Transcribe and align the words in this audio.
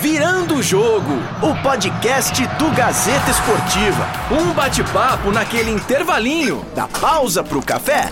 Virando 0.00 0.54
o 0.54 0.62
Jogo, 0.62 1.10
o 1.42 1.52
podcast 1.62 2.46
do 2.58 2.70
Gazeta 2.70 3.30
Esportiva. 3.30 4.06
Um 4.30 4.54
bate-papo 4.54 5.32
naquele 5.32 5.72
intervalinho 5.72 6.64
da 6.74 6.86
pausa 6.86 7.42
pro 7.42 7.60
café. 7.60 8.08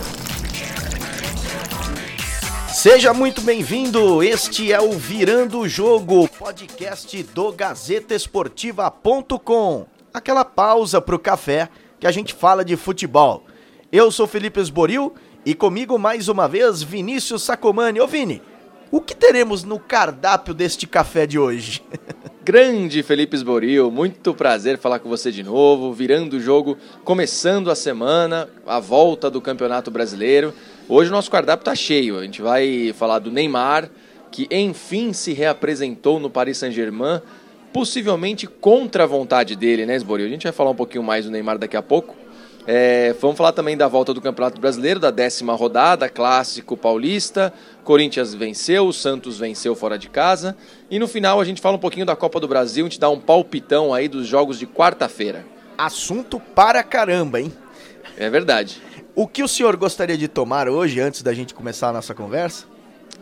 Seja 2.67 3.13
muito 3.13 3.39
bem-vindo. 3.41 4.21
Este 4.21 4.73
é 4.73 4.81
o 4.81 4.91
Virando 4.91 5.59
o 5.59 5.69
Jogo, 5.69 6.27
podcast 6.27 7.23
do 7.23 7.53
GazetaEsportiva.com. 7.53 9.85
Aquela 10.13 10.43
pausa 10.43 10.99
pro 10.99 11.17
café 11.17 11.69
que 11.97 12.05
a 12.05 12.11
gente 12.11 12.33
fala 12.33 12.65
de 12.65 12.75
futebol. 12.75 13.45
Eu 13.89 14.11
sou 14.11 14.27
Felipe 14.27 14.59
Esboril 14.59 15.15
e 15.45 15.53
comigo 15.53 15.97
mais 15.97 16.27
uma 16.27 16.47
vez 16.47 16.81
Vinícius 16.81 17.43
Sacomani. 17.43 17.99
Ô 17.99 18.07
Vini, 18.07 18.41
o 18.91 19.01
que 19.01 19.15
teremos 19.15 19.63
no 19.63 19.79
cardápio 19.79 20.53
deste 20.53 20.87
café 20.87 21.25
de 21.25 21.37
hoje? 21.37 21.81
Grande 22.43 23.01
Felipe 23.03 23.35
Esboril, 23.35 23.89
muito 23.89 24.33
prazer 24.33 24.77
falar 24.77 24.99
com 24.99 25.07
você 25.07 25.31
de 25.31 25.43
novo, 25.43 25.93
virando 25.93 26.33
o 26.33 26.39
jogo, 26.39 26.77
começando 27.03 27.71
a 27.71 27.75
semana, 27.75 28.49
a 28.67 28.79
volta 28.79 29.29
do 29.29 29.39
Campeonato 29.39 29.89
Brasileiro. 29.89 30.53
Hoje 30.89 31.09
o 31.09 31.13
nosso 31.13 31.31
cardápio 31.31 31.61
está 31.61 31.73
cheio, 31.73 32.19
a 32.19 32.23
gente 32.23 32.41
vai 32.41 32.93
falar 32.97 33.19
do 33.19 33.31
Neymar, 33.31 33.89
que 34.29 34.47
enfim 34.51 35.13
se 35.13 35.31
reapresentou 35.31 36.19
no 36.19 36.29
Paris 36.29 36.57
Saint-Germain, 36.57 37.21
possivelmente 37.71 38.45
contra 38.45 39.03
a 39.03 39.07
vontade 39.07 39.55
dele, 39.55 39.85
né, 39.85 39.95
Esboril? 39.95 40.25
A 40.25 40.29
gente 40.29 40.43
vai 40.43 40.51
falar 40.51 40.71
um 40.71 40.75
pouquinho 40.75 41.03
mais 41.03 41.23
do 41.25 41.31
Neymar 41.31 41.57
daqui 41.57 41.77
a 41.77 41.81
pouco. 41.81 42.22
É, 42.65 43.13
vamos 43.19 43.37
falar 43.37 43.51
também 43.51 43.75
da 43.75 43.87
volta 43.87 44.13
do 44.13 44.21
Campeonato 44.21 44.59
Brasileiro, 44.59 44.99
da 44.99 45.11
décima 45.11 45.53
rodada, 45.53 46.07
clássico 46.07 46.77
paulista. 46.77 47.53
Corinthians 47.83 48.33
venceu, 48.33 48.87
o 48.87 48.93
Santos 48.93 49.37
venceu 49.37 49.75
fora 49.75 49.97
de 49.97 50.09
casa. 50.09 50.55
E 50.89 50.97
no 50.97 51.07
final 51.07 51.41
a 51.41 51.45
gente 51.45 51.61
fala 51.61 51.75
um 51.75 51.79
pouquinho 51.79 52.05
da 52.05 52.15
Copa 52.15 52.39
do 52.39 52.47
Brasil, 52.47 52.85
a 52.85 52.89
gente 52.89 52.99
dá 52.99 53.09
um 53.09 53.19
palpitão 53.19 53.93
aí 53.93 54.07
dos 54.07 54.25
jogos 54.25 54.57
de 54.57 54.65
quarta-feira. 54.65 55.45
Assunto 55.77 56.39
para 56.39 56.83
caramba, 56.83 57.41
hein? 57.41 57.51
É 58.17 58.29
verdade. 58.29 58.81
O 59.15 59.27
que 59.27 59.43
o 59.43 59.47
senhor 59.47 59.75
gostaria 59.75 60.17
de 60.17 60.27
tomar 60.27 60.69
hoje, 60.69 60.99
antes 60.99 61.21
da 61.21 61.33
gente 61.33 61.53
começar 61.53 61.89
a 61.89 61.93
nossa 61.93 62.13
conversa? 62.13 62.65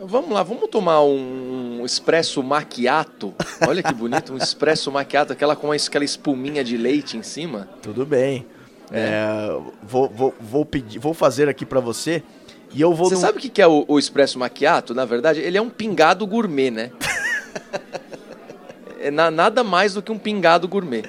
Vamos 0.00 0.30
lá, 0.30 0.42
vamos 0.42 0.68
tomar 0.68 1.02
um 1.02 1.84
espresso 1.84 2.42
macchiato. 2.42 3.34
Olha 3.66 3.82
que 3.82 3.92
bonito, 3.92 4.32
um 4.32 4.36
espresso 4.38 4.90
macchiato, 4.90 5.32
aquela 5.32 5.54
com 5.54 5.70
aquela 5.70 6.04
espuminha 6.04 6.64
de 6.64 6.76
leite 6.76 7.16
em 7.16 7.22
cima. 7.22 7.68
Tudo 7.82 8.06
bem. 8.06 8.46
É, 8.92 9.48
vou, 9.82 10.08
vou, 10.08 10.34
vou, 10.40 10.64
pedir, 10.64 10.98
vou 10.98 11.14
fazer 11.14 11.48
aqui 11.48 11.64
para 11.64 11.80
você 11.80 12.22
e 12.74 12.80
eu 12.80 12.94
vou. 12.94 13.08
Você 13.08 13.16
sabe 13.16 13.38
o 13.38 13.40
que 13.40 13.60
é 13.62 13.66
o, 13.66 13.84
o 13.88 13.98
espresso 13.98 14.38
macchiato? 14.38 14.94
Na 14.94 15.04
verdade, 15.04 15.40
ele 15.40 15.56
é 15.56 15.62
um 15.62 15.70
pingado 15.70 16.26
gourmet, 16.26 16.70
né? 16.70 16.90
é 19.00 19.10
na, 19.10 19.30
nada 19.30 19.64
mais 19.64 19.94
do 19.94 20.02
que 20.02 20.12
um 20.12 20.18
pingado 20.18 20.68
gourmet. 20.68 21.04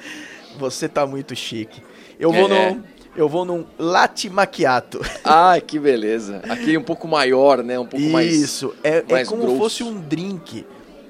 Você 0.58 0.88
tá 0.88 1.06
muito 1.06 1.34
chique. 1.34 1.82
Eu 2.18 2.32
vou 2.32 2.50
é. 2.50 2.72
no 2.72 2.84
eu 3.16 3.28
vou 3.28 3.44
num 3.44 3.64
latte 3.78 4.28
macchiato. 4.28 5.00
Ah, 5.22 5.60
que 5.64 5.78
beleza. 5.78 6.42
Aqui 6.48 6.76
um 6.76 6.82
pouco 6.82 7.06
maior, 7.06 7.62
né? 7.62 7.78
Um 7.78 7.86
pouco 7.86 8.04
Isso, 8.04 8.12
mais 8.12 8.32
Isso, 8.32 8.74
é, 8.82 9.04
é 9.08 9.24
como 9.24 9.42
grosso. 9.42 9.58
fosse 9.58 9.82
um 9.84 10.00
drink. 10.00 10.66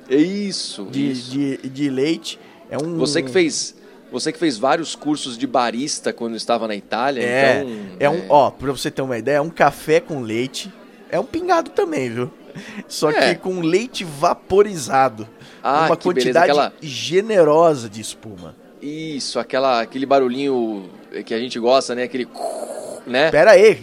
É 0.08 0.16
isso, 0.16 0.84
de, 0.90 1.10
isso. 1.10 1.30
De, 1.30 1.56
de 1.56 1.88
leite. 1.88 2.38
É 2.70 2.76
um... 2.76 2.98
Você 2.98 3.22
que 3.22 3.30
fez 3.30 3.74
você 4.10 4.32
que 4.32 4.38
fez 4.38 4.56
vários 4.56 4.94
cursos 4.94 5.36
de 5.36 5.46
barista 5.46 6.12
quando 6.12 6.36
estava 6.36 6.68
na 6.68 6.74
Itália, 6.74 7.22
é, 7.22 7.62
então... 7.62 7.96
É 7.98 8.10
um, 8.10 8.24
ó, 8.28 8.50
pra 8.50 8.70
você 8.72 8.90
ter 8.90 9.02
uma 9.02 9.18
ideia, 9.18 9.36
é 9.36 9.40
um 9.40 9.50
café 9.50 10.00
com 10.00 10.20
leite. 10.20 10.72
É 11.10 11.18
um 11.18 11.24
pingado 11.24 11.70
também, 11.70 12.10
viu? 12.10 12.30
Só 12.88 13.10
é. 13.10 13.34
que 13.34 13.40
com 13.40 13.60
leite 13.60 14.04
vaporizado. 14.04 15.28
Ah, 15.62 15.86
uma 15.86 15.96
quantidade 15.96 16.50
aquela... 16.50 16.72
generosa 16.80 17.88
de 17.88 18.00
espuma. 18.00 18.54
Isso, 18.80 19.38
aquela, 19.38 19.80
aquele 19.80 20.06
barulhinho 20.06 20.90
que 21.24 21.32
a 21.32 21.38
gente 21.38 21.58
gosta, 21.58 21.94
né? 21.94 22.04
Aquele... 22.04 22.28
Né? 23.06 23.30
Pera 23.30 23.50
aí, 23.50 23.78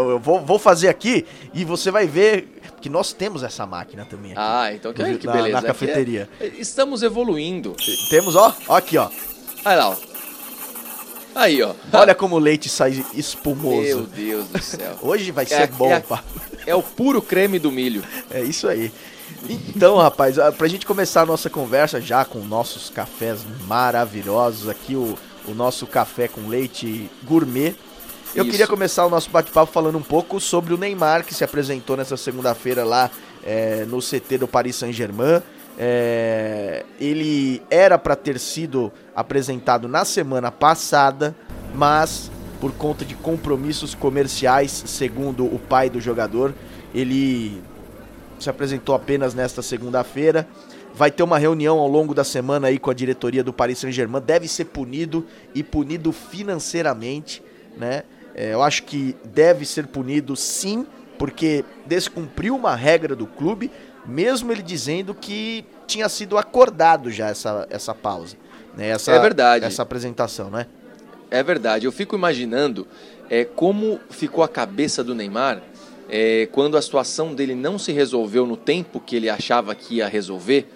eu 0.00 0.18
vou, 0.18 0.44
vou 0.44 0.58
fazer 0.58 0.88
aqui 0.88 1.24
e 1.54 1.64
você 1.64 1.92
vai 1.92 2.08
ver 2.08 2.58
que 2.80 2.88
nós 2.88 3.12
temos 3.12 3.44
essa 3.44 3.64
máquina 3.64 4.04
também 4.04 4.32
aqui. 4.32 4.40
Ah, 4.40 4.74
então 4.74 4.92
que, 4.92 5.16
que 5.16 5.28
beleza. 5.28 5.52
Na, 5.52 5.60
na 5.60 5.66
cafeteria. 5.68 6.28
É, 6.40 6.46
estamos 6.58 7.04
evoluindo. 7.04 7.76
Temos, 8.10 8.34
ó, 8.34 8.52
ó 8.66 8.74
aqui, 8.74 8.98
ó. 8.98 9.08
Olha 9.64 9.76
lá, 9.76 9.90
ó. 9.90 9.96
Aí, 11.34 11.62
ó. 11.62 11.72
Olha 11.92 12.14
como 12.14 12.36
o 12.36 12.38
leite 12.38 12.68
sai 12.68 13.04
espumoso. 13.14 13.80
Meu 13.80 14.02
Deus 14.02 14.48
do 14.48 14.60
céu. 14.60 14.98
Hoje 15.02 15.30
vai 15.30 15.44
é 15.44 15.46
ser 15.46 15.66
bom, 15.68 15.92
é, 15.92 16.00
pá. 16.00 16.24
É 16.66 16.74
o 16.74 16.82
puro 16.82 17.22
creme 17.22 17.58
do 17.58 17.70
milho. 17.70 18.02
É 18.30 18.42
isso 18.42 18.66
aí. 18.66 18.92
Então, 19.48 19.96
rapaz, 19.96 20.36
pra 20.56 20.66
gente 20.66 20.84
começar 20.84 21.22
a 21.22 21.26
nossa 21.26 21.48
conversa 21.48 22.00
já 22.00 22.24
com 22.24 22.40
nossos 22.40 22.90
cafés 22.90 23.40
maravilhosos, 23.66 24.68
aqui 24.68 24.96
o, 24.96 25.16
o 25.46 25.54
nosso 25.54 25.86
café 25.86 26.26
com 26.26 26.48
leite 26.48 27.08
gourmet. 27.22 27.74
Eu 28.34 28.42
Isso. 28.42 28.50
queria 28.50 28.66
começar 28.66 29.06
o 29.06 29.10
nosso 29.10 29.30
bate-papo 29.30 29.72
falando 29.72 29.96
um 29.96 30.02
pouco 30.02 30.40
sobre 30.40 30.74
o 30.74 30.76
Neymar, 30.76 31.24
que 31.24 31.34
se 31.34 31.44
apresentou 31.44 31.96
nessa 31.96 32.16
segunda-feira 32.16 32.84
lá 32.84 33.10
é, 33.44 33.84
no 33.86 34.00
CT 34.00 34.38
do 34.38 34.48
Paris 34.48 34.76
Saint-Germain. 34.76 35.42
É, 35.80 36.84
ele 37.00 37.62
era 37.70 37.96
para 37.96 38.16
ter 38.16 38.38
sido 38.40 38.92
apresentado 39.14 39.86
na 39.86 40.04
semana 40.04 40.50
passada, 40.50 41.36
mas 41.72 42.30
por 42.60 42.72
conta 42.72 43.04
de 43.04 43.14
compromissos 43.14 43.94
comerciais, 43.94 44.72
segundo 44.86 45.44
o 45.46 45.58
pai 45.58 45.88
do 45.88 46.00
jogador, 46.00 46.52
ele 46.92 47.62
se 48.40 48.50
apresentou 48.50 48.94
apenas 48.94 49.34
nesta 49.34 49.62
segunda-feira. 49.62 50.48
Vai 50.94 51.12
ter 51.12 51.22
uma 51.22 51.38
reunião 51.38 51.78
ao 51.78 51.86
longo 51.86 52.12
da 52.12 52.24
semana 52.24 52.66
aí 52.66 52.78
com 52.78 52.90
a 52.90 52.94
diretoria 52.94 53.44
do 53.44 53.52
Paris 53.52 53.78
Saint-Germain. 53.78 54.20
Deve 54.20 54.48
ser 54.48 54.64
punido 54.64 55.24
e 55.54 55.62
punido 55.62 56.10
financeiramente, 56.10 57.40
né? 57.76 58.02
É, 58.34 58.52
eu 58.52 58.62
acho 58.62 58.82
que 58.82 59.16
deve 59.32 59.64
ser 59.64 59.86
punido 59.86 60.34
sim, 60.34 60.86
porque 61.18 61.64
descumpriu 61.86 62.56
uma 62.56 62.74
regra 62.74 63.14
do 63.14 63.26
clube 63.26 63.70
mesmo 64.08 64.50
ele 64.50 64.62
dizendo 64.62 65.14
que 65.14 65.64
tinha 65.86 66.08
sido 66.08 66.38
acordado 66.38 67.10
já 67.10 67.28
essa, 67.28 67.66
essa 67.70 67.94
pausa. 67.94 68.36
Né? 68.76 68.88
Essa, 68.88 69.12
é 69.12 69.18
verdade. 69.18 69.64
Essa 69.64 69.82
apresentação, 69.82 70.50
né? 70.50 70.66
É 71.30 71.42
verdade. 71.42 71.84
Eu 71.84 71.92
fico 71.92 72.16
imaginando 72.16 72.86
é, 73.28 73.44
como 73.44 74.00
ficou 74.08 74.42
a 74.42 74.48
cabeça 74.48 75.04
do 75.04 75.14
Neymar 75.14 75.60
é, 76.08 76.48
quando 76.52 76.76
a 76.76 76.82
situação 76.82 77.34
dele 77.34 77.54
não 77.54 77.78
se 77.78 77.92
resolveu 77.92 78.46
no 78.46 78.56
tempo 78.56 78.98
que 78.98 79.14
ele 79.14 79.28
achava 79.28 79.74
que 79.74 79.96
ia 79.96 80.08
resolver. 80.08 80.66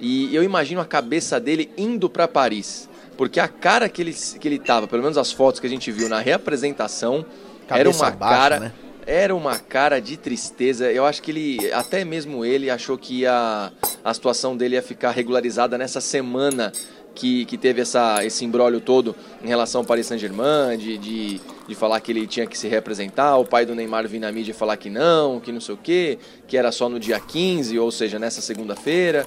E 0.00 0.34
eu 0.34 0.42
imagino 0.42 0.80
a 0.80 0.84
cabeça 0.84 1.38
dele 1.38 1.70
indo 1.76 2.10
para 2.10 2.26
Paris. 2.26 2.88
Porque 3.16 3.38
a 3.38 3.46
cara 3.46 3.88
que 3.88 4.02
ele, 4.02 4.12
que 4.12 4.48
ele 4.48 4.58
tava, 4.58 4.88
pelo 4.88 5.02
menos 5.02 5.16
as 5.16 5.30
fotos 5.30 5.60
que 5.60 5.66
a 5.66 5.70
gente 5.70 5.92
viu 5.92 6.08
na 6.08 6.18
reapresentação, 6.18 7.24
cabeça 7.68 7.80
era 7.80 7.90
uma 7.90 8.08
abaixo, 8.08 8.40
cara. 8.40 8.60
Né? 8.60 8.72
Era 9.06 9.34
uma 9.34 9.58
cara 9.58 10.00
de 10.00 10.16
tristeza. 10.16 10.90
Eu 10.90 11.04
acho 11.04 11.22
que 11.22 11.30
ele, 11.30 11.72
até 11.72 12.04
mesmo 12.04 12.44
ele, 12.44 12.70
achou 12.70 12.96
que 12.96 13.26
a, 13.26 13.72
a 14.04 14.14
situação 14.14 14.56
dele 14.56 14.76
ia 14.76 14.82
ficar 14.82 15.10
regularizada 15.10 15.76
nessa 15.76 16.00
semana 16.00 16.72
que, 17.14 17.44
que 17.44 17.58
teve 17.58 17.80
essa, 17.80 18.24
esse 18.24 18.44
embrólio 18.44 18.80
todo 18.80 19.14
em 19.42 19.48
relação 19.48 19.80
ao 19.80 19.84
Paris 19.86 20.06
Saint-Germain, 20.06 20.78
de, 20.78 20.96
de, 20.98 21.40
de, 21.68 21.74
falar 21.74 22.00
que 22.00 22.10
ele 22.10 22.26
tinha 22.26 22.46
que 22.46 22.56
se 22.56 22.68
representar, 22.68 23.36
o 23.36 23.44
pai 23.44 23.66
do 23.66 23.74
Neymar 23.74 24.08
vir 24.08 24.18
na 24.18 24.32
mídia 24.32 24.54
falar 24.54 24.76
que 24.76 24.88
não, 24.88 25.38
que 25.40 25.52
não 25.52 25.60
sei 25.60 25.74
o 25.74 25.78
quê, 25.78 26.18
que 26.46 26.56
era 26.56 26.72
só 26.72 26.88
no 26.88 26.98
dia 26.98 27.20
15, 27.20 27.78
ou 27.78 27.90
seja, 27.90 28.18
nessa 28.18 28.40
segunda-feira. 28.40 29.26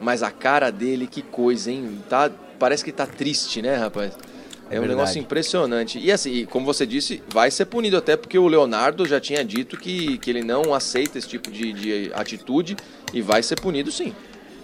Mas 0.00 0.22
a 0.22 0.30
cara 0.30 0.70
dele, 0.70 1.06
que 1.06 1.22
coisa, 1.22 1.70
hein? 1.70 1.98
Tá, 2.08 2.30
parece 2.58 2.84
que 2.84 2.92
tá 2.92 3.06
triste, 3.06 3.62
né, 3.62 3.76
rapaz? 3.76 4.12
É, 4.70 4.76
é 4.76 4.78
um 4.78 4.82
verdade. 4.82 4.88
negócio 4.88 5.20
impressionante. 5.20 5.98
E 5.98 6.10
assim, 6.10 6.46
como 6.46 6.64
você 6.64 6.86
disse, 6.86 7.22
vai 7.28 7.50
ser 7.50 7.66
punido 7.66 7.96
até 7.96 8.16
porque 8.16 8.38
o 8.38 8.46
Leonardo 8.48 9.06
já 9.06 9.20
tinha 9.20 9.44
dito 9.44 9.76
que, 9.76 10.18
que 10.18 10.30
ele 10.30 10.42
não 10.42 10.74
aceita 10.74 11.18
esse 11.18 11.28
tipo 11.28 11.50
de, 11.50 11.72
de 11.72 12.10
atitude 12.14 12.76
e 13.12 13.20
vai 13.20 13.42
ser 13.42 13.60
punido 13.60 13.92
sim. 13.92 14.14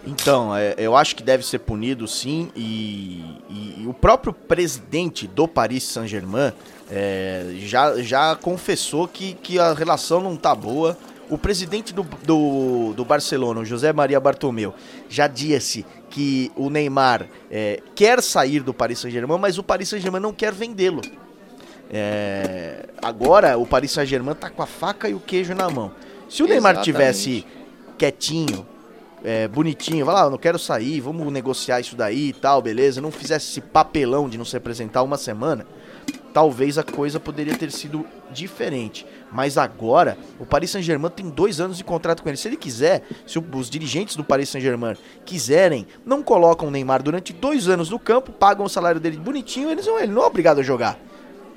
Então, 0.07 0.57
é, 0.57 0.75
eu 0.79 0.97
acho 0.97 1.15
que 1.15 1.23
deve 1.23 1.45
ser 1.45 1.59
punido 1.59 2.09
sim, 2.09 2.51
e, 2.57 3.23
e, 3.51 3.83
e 3.83 3.87
o 3.87 3.93
próprio 3.93 4.33
presidente 4.33 5.27
do 5.27 5.47
Paris 5.47 5.83
Saint-Germain 5.85 6.53
é, 6.91 7.53
já, 7.59 8.01
já 8.01 8.35
confessou 8.35 9.07
que, 9.07 9.35
que 9.35 9.59
a 9.59 9.75
relação 9.75 10.21
não 10.21 10.37
tá 10.37 10.55
boa. 10.55 10.97
O 11.31 11.39
presidente 11.39 11.95
do, 11.95 12.03
do, 12.03 12.93
do 12.93 13.05
Barcelona, 13.05 13.65
José 13.65 13.93
Maria 13.93 14.19
Bartomeu, 14.19 14.75
já 15.09 15.29
disse 15.29 15.87
que 16.11 16.51
o 16.57 16.69
Neymar 16.69 17.29
é, 17.51 17.81
quer 17.95 18.21
sair 18.21 18.61
do 18.61 18.75
Paris 18.75 18.99
Saint-Germain, 18.99 19.39
mas 19.39 19.57
o 19.57 19.63
Paris 19.63 19.89
Saint-Germain 19.89 20.21
não 20.21 20.33
quer 20.33 20.53
vendê-lo. 20.53 21.01
É, 21.93 22.89
agora 23.01 23.57
o 23.57 23.67
Paris 23.67 23.93
Saint-Germain 23.93 24.35
tá 24.35 24.51
com 24.51 24.63
a 24.63 24.67
faca 24.67 25.09
e 25.09 25.15
o 25.15 25.21
queijo 25.21 25.55
na 25.55 25.71
mão. 25.71 25.93
Se 26.29 26.43
o 26.43 26.47
Exatamente. 26.47 26.51
Neymar 26.51 26.83
tivesse 26.83 27.47
quietinho, 27.97 28.67
é, 29.25 29.47
bonitinho, 29.47 30.05
vai 30.05 30.15
lá, 30.15 30.23
eu 30.23 30.31
não 30.31 30.39
quero 30.39 30.59
sair, 30.59 31.01
vamos 31.01 31.33
negociar 31.33 31.81
isso 31.81 31.95
daí 31.95 32.29
e 32.29 32.33
tal, 32.33 32.63
beleza, 32.63 33.01
não 33.01 33.11
fizesse 33.11 33.51
esse 33.51 33.61
papelão 33.61 34.29
de 34.29 34.39
não 34.39 34.45
se 34.45 34.57
apresentar 34.57 35.03
uma 35.03 35.17
semana, 35.17 35.67
talvez 36.33 36.79
a 36.79 36.83
coisa 36.83 37.21
poderia 37.21 37.57
ter 37.57 37.71
sido 37.71 38.07
diferente. 38.33 39.07
Mas 39.33 39.59
agora, 39.59 40.17
o 40.39 40.47
Paris 40.47 40.71
Saint-Germain 40.71 41.11
tem 41.11 41.29
dois 41.29 41.61
anos 41.61 41.77
de 41.77 41.85
contrato 41.85 42.23
com 42.23 42.29
ele. 42.29 42.37
Se 42.37 42.49
ele 42.49 42.57
quiser, 42.57 43.03
se 43.27 43.39
os 43.39 43.71
dirigentes 43.71 44.17
do 44.17 44.25
Paris 44.25 44.49
Saint-Germain 44.49 44.97
quiserem, 45.25 45.87
não 46.05 46.23
colocam 46.23 46.69
o 46.69 46.71
Neymar 46.71 47.03
durante 47.03 47.33
dois 47.33 47.69
anos 47.69 47.91
no 47.91 47.99
campo, 47.99 48.33
pagam 48.33 48.65
o 48.65 48.69
salário 48.69 49.01
dele 49.01 49.17
bonitinho, 49.17 49.71
eles 49.71 49.87
não, 49.87 49.99
ele 49.99 50.13
não 50.13 50.23
é 50.23 50.27
obrigado 50.27 50.61
a 50.61 50.63
jogar. 50.63 50.99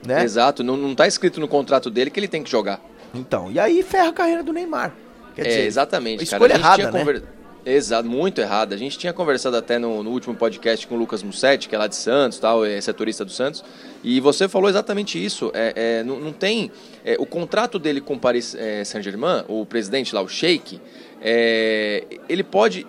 Né? 0.05 0.23
Exato, 0.23 0.63
não, 0.63 0.75
não 0.75 0.93
tá 0.93 1.07
escrito 1.07 1.39
no 1.39 1.47
contrato 1.47 1.89
dele 1.89 2.09
que 2.09 2.19
ele 2.19 2.27
tem 2.27 2.43
que 2.43 2.51
jogar. 2.51 2.81
Então, 3.13 3.51
e 3.51 3.59
aí 3.59 3.83
ferra 3.83 4.09
a 4.09 4.13
carreira 4.13 4.43
do 4.43 4.51
Neymar. 4.51 4.93
Quer 5.35 5.45
é, 5.45 5.49
dizer, 5.49 5.65
exatamente. 5.65 6.23
Escolha 6.23 6.59
cara. 6.59 6.59
errada, 6.59 6.91
né? 6.91 6.99
Conver... 6.99 7.23
Exato, 7.65 8.09
muito 8.09 8.41
errada. 8.41 8.75
A 8.75 8.77
gente 8.77 8.97
tinha 8.97 9.13
conversado 9.13 9.55
até 9.55 9.79
no, 9.79 10.03
no, 10.03 10.09
último 10.11 10.35
podcast 10.35 10.85
com 10.85 10.95
o 10.95 10.97
Lucas 10.97 11.23
Mussetti, 11.23 11.69
que 11.69 11.75
é 11.75 11.77
lá 11.77 11.87
de 11.87 11.95
Santos, 11.95 12.37
tal, 12.37 12.65
é 12.65 12.79
setorista 12.81 13.23
do 13.23 13.31
Santos, 13.31 13.63
e 14.03 14.19
você 14.19 14.49
falou 14.49 14.69
exatamente 14.69 15.23
isso. 15.23 15.49
É, 15.53 15.73
é 15.75 16.03
não, 16.03 16.19
não, 16.19 16.33
tem. 16.33 16.69
É, 17.05 17.15
o 17.17 17.25
contrato 17.25 17.79
dele 17.79 18.01
com 18.01 18.15
o 18.15 18.19
Paris 18.19 18.53
é, 18.53 18.83
Saint-Germain, 18.83 19.45
o 19.47 19.65
presidente 19.65 20.13
lá, 20.13 20.21
o 20.21 20.27
Sheik, 20.27 20.79
é, 21.21 22.03
ele 22.27 22.43
pode. 22.43 22.85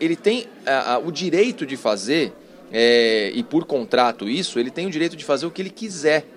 Ele 0.00 0.16
tem 0.16 0.46
a, 0.64 0.94
a, 0.94 0.98
o 0.98 1.12
direito 1.12 1.66
de 1.66 1.76
fazer, 1.76 2.32
é, 2.72 3.30
e 3.34 3.42
por 3.42 3.66
contrato 3.66 4.26
isso, 4.26 4.58
ele 4.58 4.70
tem 4.70 4.86
o 4.86 4.90
direito 4.90 5.16
de 5.16 5.24
fazer 5.24 5.44
o 5.44 5.50
que 5.50 5.60
ele 5.60 5.70
quiser 5.70 6.33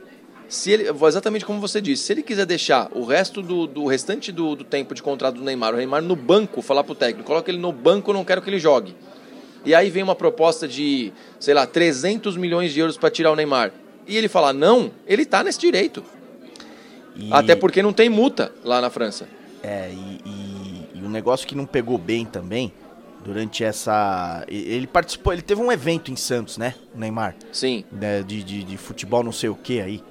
se 0.49 0.71
ele, 0.71 0.87
exatamente 0.89 1.45
como 1.45 1.59
você 1.59 1.81
disse, 1.81 2.03
se 2.03 2.13
ele 2.13 2.23
quiser 2.23 2.45
deixar 2.45 2.89
o 2.93 3.03
resto 3.03 3.41
do, 3.41 3.67
do 3.67 3.85
restante 3.85 4.31
do, 4.31 4.55
do, 4.55 4.63
tempo 4.63 4.95
de 4.95 5.03
contrato 5.03 5.35
do 5.35 5.43
Neymar, 5.43 5.73
o 5.73 5.77
Neymar 5.77 6.01
no 6.01 6.15
banco, 6.15 6.61
falar 6.61 6.83
pro 6.83 6.95
técnico, 6.95 7.27
coloca 7.27 7.51
ele 7.51 7.59
no 7.59 7.71
banco, 7.71 8.13
não 8.13 8.23
quero 8.23 8.41
que 8.41 8.49
ele 8.49 8.59
jogue. 8.59 8.95
E 9.65 9.75
aí 9.75 9.89
vem 9.89 10.03
uma 10.03 10.15
proposta 10.15 10.67
de, 10.67 11.11
sei 11.39 11.53
lá, 11.53 11.67
300 11.67 12.37
milhões 12.37 12.73
de 12.73 12.79
euros 12.79 12.97
para 12.97 13.09
tirar 13.09 13.31
o 13.31 13.35
Neymar. 13.35 13.71
E 14.07 14.15
ele 14.15 14.29
falar 14.29 14.53
não, 14.53 14.91
ele 15.05 15.25
tá 15.25 15.43
nesse 15.43 15.59
direito. 15.59 16.03
E... 17.15 17.33
Até 17.33 17.55
porque 17.55 17.81
não 17.81 17.91
tem 17.91 18.07
multa 18.07 18.53
lá 18.63 18.79
na 18.79 18.89
França. 18.89 19.27
É, 19.61 19.91
e, 19.91 20.21
e, 20.25 20.99
e 20.99 21.03
um 21.03 21.09
negócio 21.09 21.45
que 21.45 21.55
não 21.55 21.65
pegou 21.65 21.97
bem 21.97 22.25
também, 22.25 22.71
durante 23.27 23.63
essa. 23.63 24.45
Ele 24.47 24.87
participou, 24.87 25.33
ele 25.33 25.41
teve 25.41 25.61
um 25.61 25.69
evento 25.69 26.09
em 26.11 26.15
Santos, 26.15 26.57
né? 26.57 26.75
O 26.95 26.97
Neymar. 26.97 27.35
Sim. 27.51 27.83
Né, 27.91 28.23
de, 28.23 28.41
de, 28.41 28.63
de 28.63 28.77
futebol 28.77 29.21
não 29.23 29.33
sei 29.33 29.49
o 29.49 29.55
que 29.55 29.81
aí. 29.81 30.01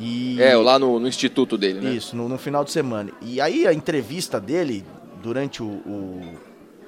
E... 0.00 0.40
É, 0.40 0.56
lá 0.56 0.78
no, 0.78 0.98
no 0.98 1.06
instituto 1.06 1.58
dele, 1.58 1.80
né? 1.80 1.90
Isso, 1.92 2.16
no, 2.16 2.28
no, 2.28 2.38
final 2.38 2.64
de 2.64 2.70
semana. 2.70 3.10
E 3.20 3.40
aí 3.40 3.66
a 3.66 3.72
entrevista 3.72 4.40
dele, 4.40 4.84
durante 5.22 5.62
o, 5.62 5.66
o, 5.66 6.34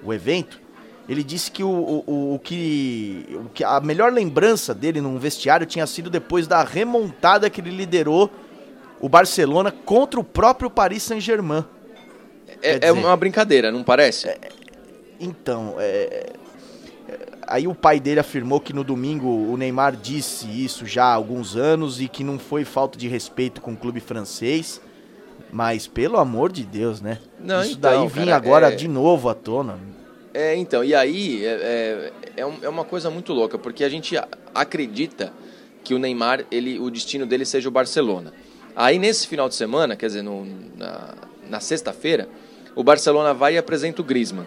o 0.03 0.15
evento, 0.15 0.59
ele 1.07 1.23
disse 1.23 1.51
que 1.51 1.63
o, 1.63 1.69
o, 1.69 2.35
o, 2.35 2.39
que, 2.39 3.27
o 3.35 3.51
que 3.51 3.63
a 3.63 3.81
melhor 3.81 4.11
lembrança 4.11 4.75
dele 4.75 5.01
num 5.01 5.19
vestiário 5.19 5.67
tinha 5.67 5.87
sido 5.87 6.09
depois 6.09 6.47
da 6.47 6.65
remontada 6.65 7.51
que 7.51 7.61
ele 7.61 7.71
liderou 7.71 8.31
o 8.99 9.09
Barcelona 9.09 9.71
contra 9.71 10.19
o 10.19 10.25
próprio 10.25 10.71
Paris 10.71 11.03
Saint-Germain. 11.03 11.65
É, 12.63 12.89
é, 12.89 12.93
uma 12.93 13.17
brincadeira, 13.17 13.71
não 13.71 13.83
parece? 13.83 14.29
É, 14.29 14.39
então, 15.21 15.75
é, 15.79 16.33
Aí 17.53 17.69
o 17.69 17.75
pai 17.75 18.01
dele 18.01 18.19
afirmou 18.19 18.59
que 18.59 18.73
no 18.73 18.83
domingo 18.83 19.29
o 19.29 19.59
Neymar 19.59 19.95
disse 19.95 20.47
isso 20.47 20.87
já 20.87 21.05
há 21.05 21.13
alguns 21.13 21.55
anos 21.55 22.01
e 22.01 22.09
que 22.09 22.25
não 22.25 22.39
foi 22.39 22.65
falta 22.65 22.99
de 22.99 23.07
respeito 23.07 23.61
com 23.61 23.75
o 23.75 23.77
clube 23.77 24.01
francês. 24.01 24.81
Mas 25.53 25.87
pelo 25.87 26.17
amor 26.17 26.51
de 26.51 26.65
Deus, 26.65 27.03
né? 27.03 27.19
Não, 27.39 27.61
isso 27.61 27.73
então, 27.73 28.09
daí 28.09 28.09
vinha 28.09 28.35
agora 28.35 28.69
é... 28.69 28.75
de 28.75 28.89
novo 28.89 29.29
à 29.29 29.35
tona. 29.35 29.79
É, 30.33 30.57
então, 30.57 30.83
e 30.83 30.95
aí 30.95 31.45
é, 31.45 31.51
é, 31.51 32.13
é, 32.39 32.59
é 32.63 32.69
uma 32.71 32.87
coisa 32.87 33.11
muito 33.11 33.35
louca, 33.35 33.59
porque 33.59 33.85
a 33.85 33.89
gente 33.91 34.17
acredita 34.55 35.31
que 35.85 35.93
o 35.93 35.99
Neymar, 35.99 36.47
ele, 36.51 36.79
o 36.79 36.89
destino 36.89 37.27
dele 37.27 37.45
seja 37.45 37.69
o 37.69 37.73
Barcelona. 37.73 38.33
Aí 38.75 38.99
nesse 38.99 39.29
final 39.29 39.47
de 39.47 39.57
semana, 39.57 39.95
quer 39.95 40.07
dizer, 40.07 40.23
no, 40.23 40.47
na, 40.75 41.15
na 41.51 41.61
sexta-feira, 41.61 42.31
o 42.75 42.83
Barcelona 42.83 43.35
vai 43.35 43.57
e 43.57 43.59
apresenta 43.59 44.01
o 44.01 44.05
Griezmann. 44.07 44.47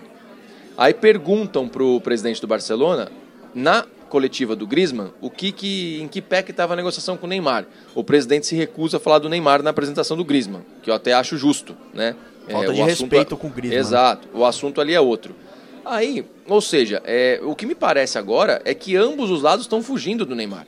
Aí 0.78 0.94
perguntam 0.94 1.68
pro 1.68 2.02
presidente 2.02 2.42
do 2.42 2.48
Barcelona, 2.48 3.10
na 3.54 3.86
coletiva 4.10 4.56
do 4.56 4.68
Griezmann, 4.68 5.12
o 5.22 5.30
que, 5.30 5.52
que 5.52 6.00
em 6.02 6.08
que 6.08 6.22
pé 6.22 6.44
que 6.44 6.52
estava 6.52 6.74
a 6.74 6.76
negociação 6.76 7.18
com 7.18 7.26
o 7.26 7.30
Neymar. 7.30 7.66
O 7.94 8.04
presidente 8.04 8.46
se 8.46 8.56
recusa 8.56 8.98
a 8.98 9.00
falar 9.00 9.20
do 9.20 9.30
Neymar 9.30 9.64
na 9.64 9.70
apresentação 9.72 10.16
do 10.16 10.24
Griezmann, 10.24 10.62
que 10.84 10.90
eu 10.90 10.94
até 10.94 11.14
acho 11.14 11.38
justo, 11.38 11.76
né? 11.94 12.16
Falta 12.50 12.72
é, 12.72 12.74
de 12.74 12.82
respeito 12.82 13.36
com 13.36 13.48
o 13.48 13.50
Griezmann. 13.50 13.80
Exato, 13.80 14.28
o 14.34 14.46
assunto 14.46 14.80
ali 14.80 14.94
é 14.94 15.02
outro. 15.02 15.36
Aí, 15.84 16.26
ou 16.48 16.62
seja, 16.62 17.02
é, 17.06 17.40
o 17.44 17.56
que 17.56 17.66
me 17.66 17.76
parece 17.76 18.18
agora 18.18 18.62
é 18.66 18.74
que 18.74 18.96
ambos 18.96 19.30
os 19.30 19.42
lados 19.42 19.66
estão 19.66 19.82
fugindo 19.82 20.26
do 20.26 20.36
Neymar. 20.36 20.66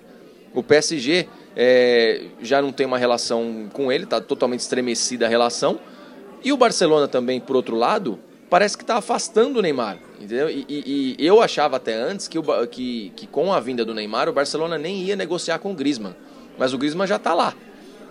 O 0.54 0.64
PSG 0.64 1.28
é, 1.56 2.26
já 2.42 2.62
não 2.62 2.72
tem 2.72 2.86
uma 2.86 2.98
relação 2.98 3.68
com 3.74 3.92
ele, 3.92 4.06
está 4.06 4.22
totalmente 4.22 4.62
estremecida 4.62 5.26
a 5.26 5.30
relação. 5.30 5.80
E 6.44 6.54
o 6.54 6.58
Barcelona 6.58 7.08
também, 7.08 7.40
por 7.40 7.56
outro 7.56 7.76
lado, 7.76 8.20
parece 8.50 8.78
que 8.78 8.84
está 8.84 8.98
afastando 8.98 9.60
o 9.60 9.62
Neymar. 9.62 9.98
Entendeu? 10.18 10.50
E, 10.50 10.66
e, 10.68 11.16
e, 11.20 11.26
eu 11.26 11.42
achava 11.42 11.78
até 11.78 11.94
antes 11.94 12.28
que, 12.28 12.40
o, 12.40 12.44
que, 12.68 13.12
que 13.16 13.28
com 13.28 13.54
a 13.54 13.60
vinda 13.60 13.86
do 13.86 13.94
Neymar, 13.94 14.28
o 14.28 14.34
Barcelona 14.34 14.78
nem 14.78 15.04
ia 15.04 15.16
negociar 15.16 15.60
com 15.60 15.72
o 15.72 15.76
Griezmann. 15.76 16.16
Mas 16.58 16.74
o 16.74 16.78
Griezmann 16.78 17.08
já 17.08 17.18
está 17.18 17.34
lá. 17.34 17.54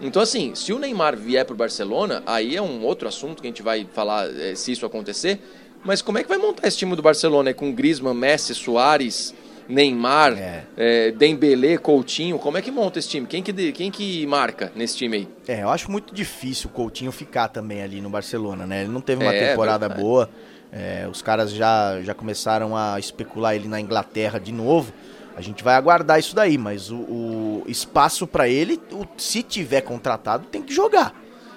Então, 0.00 0.20
assim, 0.20 0.54
se 0.54 0.72
o 0.72 0.78
Neymar 0.78 1.16
vier 1.16 1.44
para 1.44 1.54
o 1.54 1.56
Barcelona, 1.56 2.22
aí 2.26 2.54
é 2.54 2.62
um 2.62 2.84
outro 2.84 3.08
assunto 3.08 3.40
que 3.40 3.48
a 3.48 3.50
gente 3.50 3.62
vai 3.62 3.86
falar 3.92 4.28
é, 4.38 4.54
se 4.54 4.70
isso 4.72 4.84
acontecer. 4.84 5.40
Mas 5.84 6.02
como 6.02 6.18
é 6.18 6.22
que 6.22 6.28
vai 6.28 6.38
montar 6.38 6.68
esse 6.68 6.76
time 6.76 6.94
do 6.94 7.02
Barcelona? 7.02 7.50
É 7.50 7.52
com 7.54 7.72
Griezmann, 7.72 8.14
Messi, 8.14 8.54
Soares, 8.54 9.34
Neymar, 9.68 10.32
é. 10.38 10.64
É, 10.76 11.10
Dembélé, 11.10 11.76
Coutinho? 11.78 12.38
Como 12.38 12.56
é 12.56 12.62
que 12.62 12.70
monta 12.70 12.98
esse 12.98 13.08
time? 13.08 13.26
Quem 13.26 13.42
que, 13.42 13.72
quem 13.72 13.90
que 13.90 14.26
marca 14.26 14.72
nesse 14.74 14.96
time 14.96 15.16
aí? 15.16 15.28
É, 15.48 15.62
eu 15.62 15.70
acho 15.70 15.90
muito 15.90 16.14
difícil 16.14 16.70
o 16.70 16.72
Coutinho 16.72 17.12
ficar 17.12 17.48
também 17.48 17.82
ali 17.82 18.00
no 18.00 18.08
Barcelona, 18.08 18.66
né? 18.66 18.82
Ele 18.82 18.90
não 18.90 19.00
teve 19.00 19.24
uma 19.24 19.34
é, 19.34 19.48
temporada 19.48 19.88
verdade. 19.88 20.02
boa. 20.02 20.30
É, 20.72 21.08
os 21.10 21.22
caras 21.22 21.52
já, 21.52 22.00
já 22.02 22.14
começaram 22.14 22.76
a 22.76 22.98
especular 22.98 23.54
ele 23.54 23.68
na 23.68 23.80
Inglaterra 23.80 24.38
de 24.38 24.52
novo. 24.52 24.92
A 25.36 25.40
gente 25.40 25.62
vai 25.62 25.74
aguardar 25.74 26.18
isso 26.18 26.34
daí, 26.34 26.56
mas 26.56 26.90
o, 26.90 26.96
o 26.96 27.64
espaço 27.68 28.26
para 28.26 28.48
ele, 28.48 28.80
o, 28.90 29.04
se 29.16 29.42
tiver 29.42 29.82
contratado, 29.82 30.46
tem 30.46 30.62
que 30.62 30.72
jogar, 30.72 31.14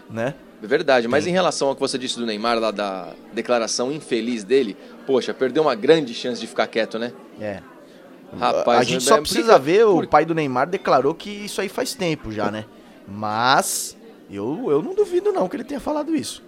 né? 0.09 0.35
É 0.61 0.67
verdade, 0.67 1.07
mas 1.07 1.25
em 1.25 1.31
relação 1.31 1.69
ao 1.69 1.75
que 1.75 1.79
você 1.79 1.97
disse 1.97 2.19
do 2.19 2.25
Neymar, 2.25 2.59
lá 2.59 2.71
da 2.71 3.13
declaração 3.31 3.89
infeliz 3.89 4.43
dele, 4.43 4.75
poxa, 5.07 5.33
perdeu 5.33 5.63
uma 5.63 5.75
grande 5.75 6.13
chance 6.13 6.41
de 6.41 6.47
ficar 6.47 6.67
quieto, 6.67 6.99
né? 6.99 7.13
É. 7.39 7.61
Rapaz, 8.37 8.79
a 8.79 8.83
gente 8.83 9.03
só 9.03 9.19
precisa 9.19 9.57
ver, 9.57 9.85
o 9.85 10.07
pai 10.07 10.25
do 10.25 10.35
Neymar 10.35 10.67
declarou 10.67 11.13
que 11.13 11.29
isso 11.29 11.61
aí 11.61 11.69
faz 11.69 11.93
tempo 11.93 12.31
já, 12.31 12.51
né? 12.51 12.65
Mas 13.07 13.97
eu, 14.29 14.69
eu 14.69 14.81
não 14.83 14.93
duvido 14.93 15.31
não 15.31 15.47
que 15.47 15.55
ele 15.55 15.63
tenha 15.63 15.79
falado 15.79 16.15
isso. 16.15 16.43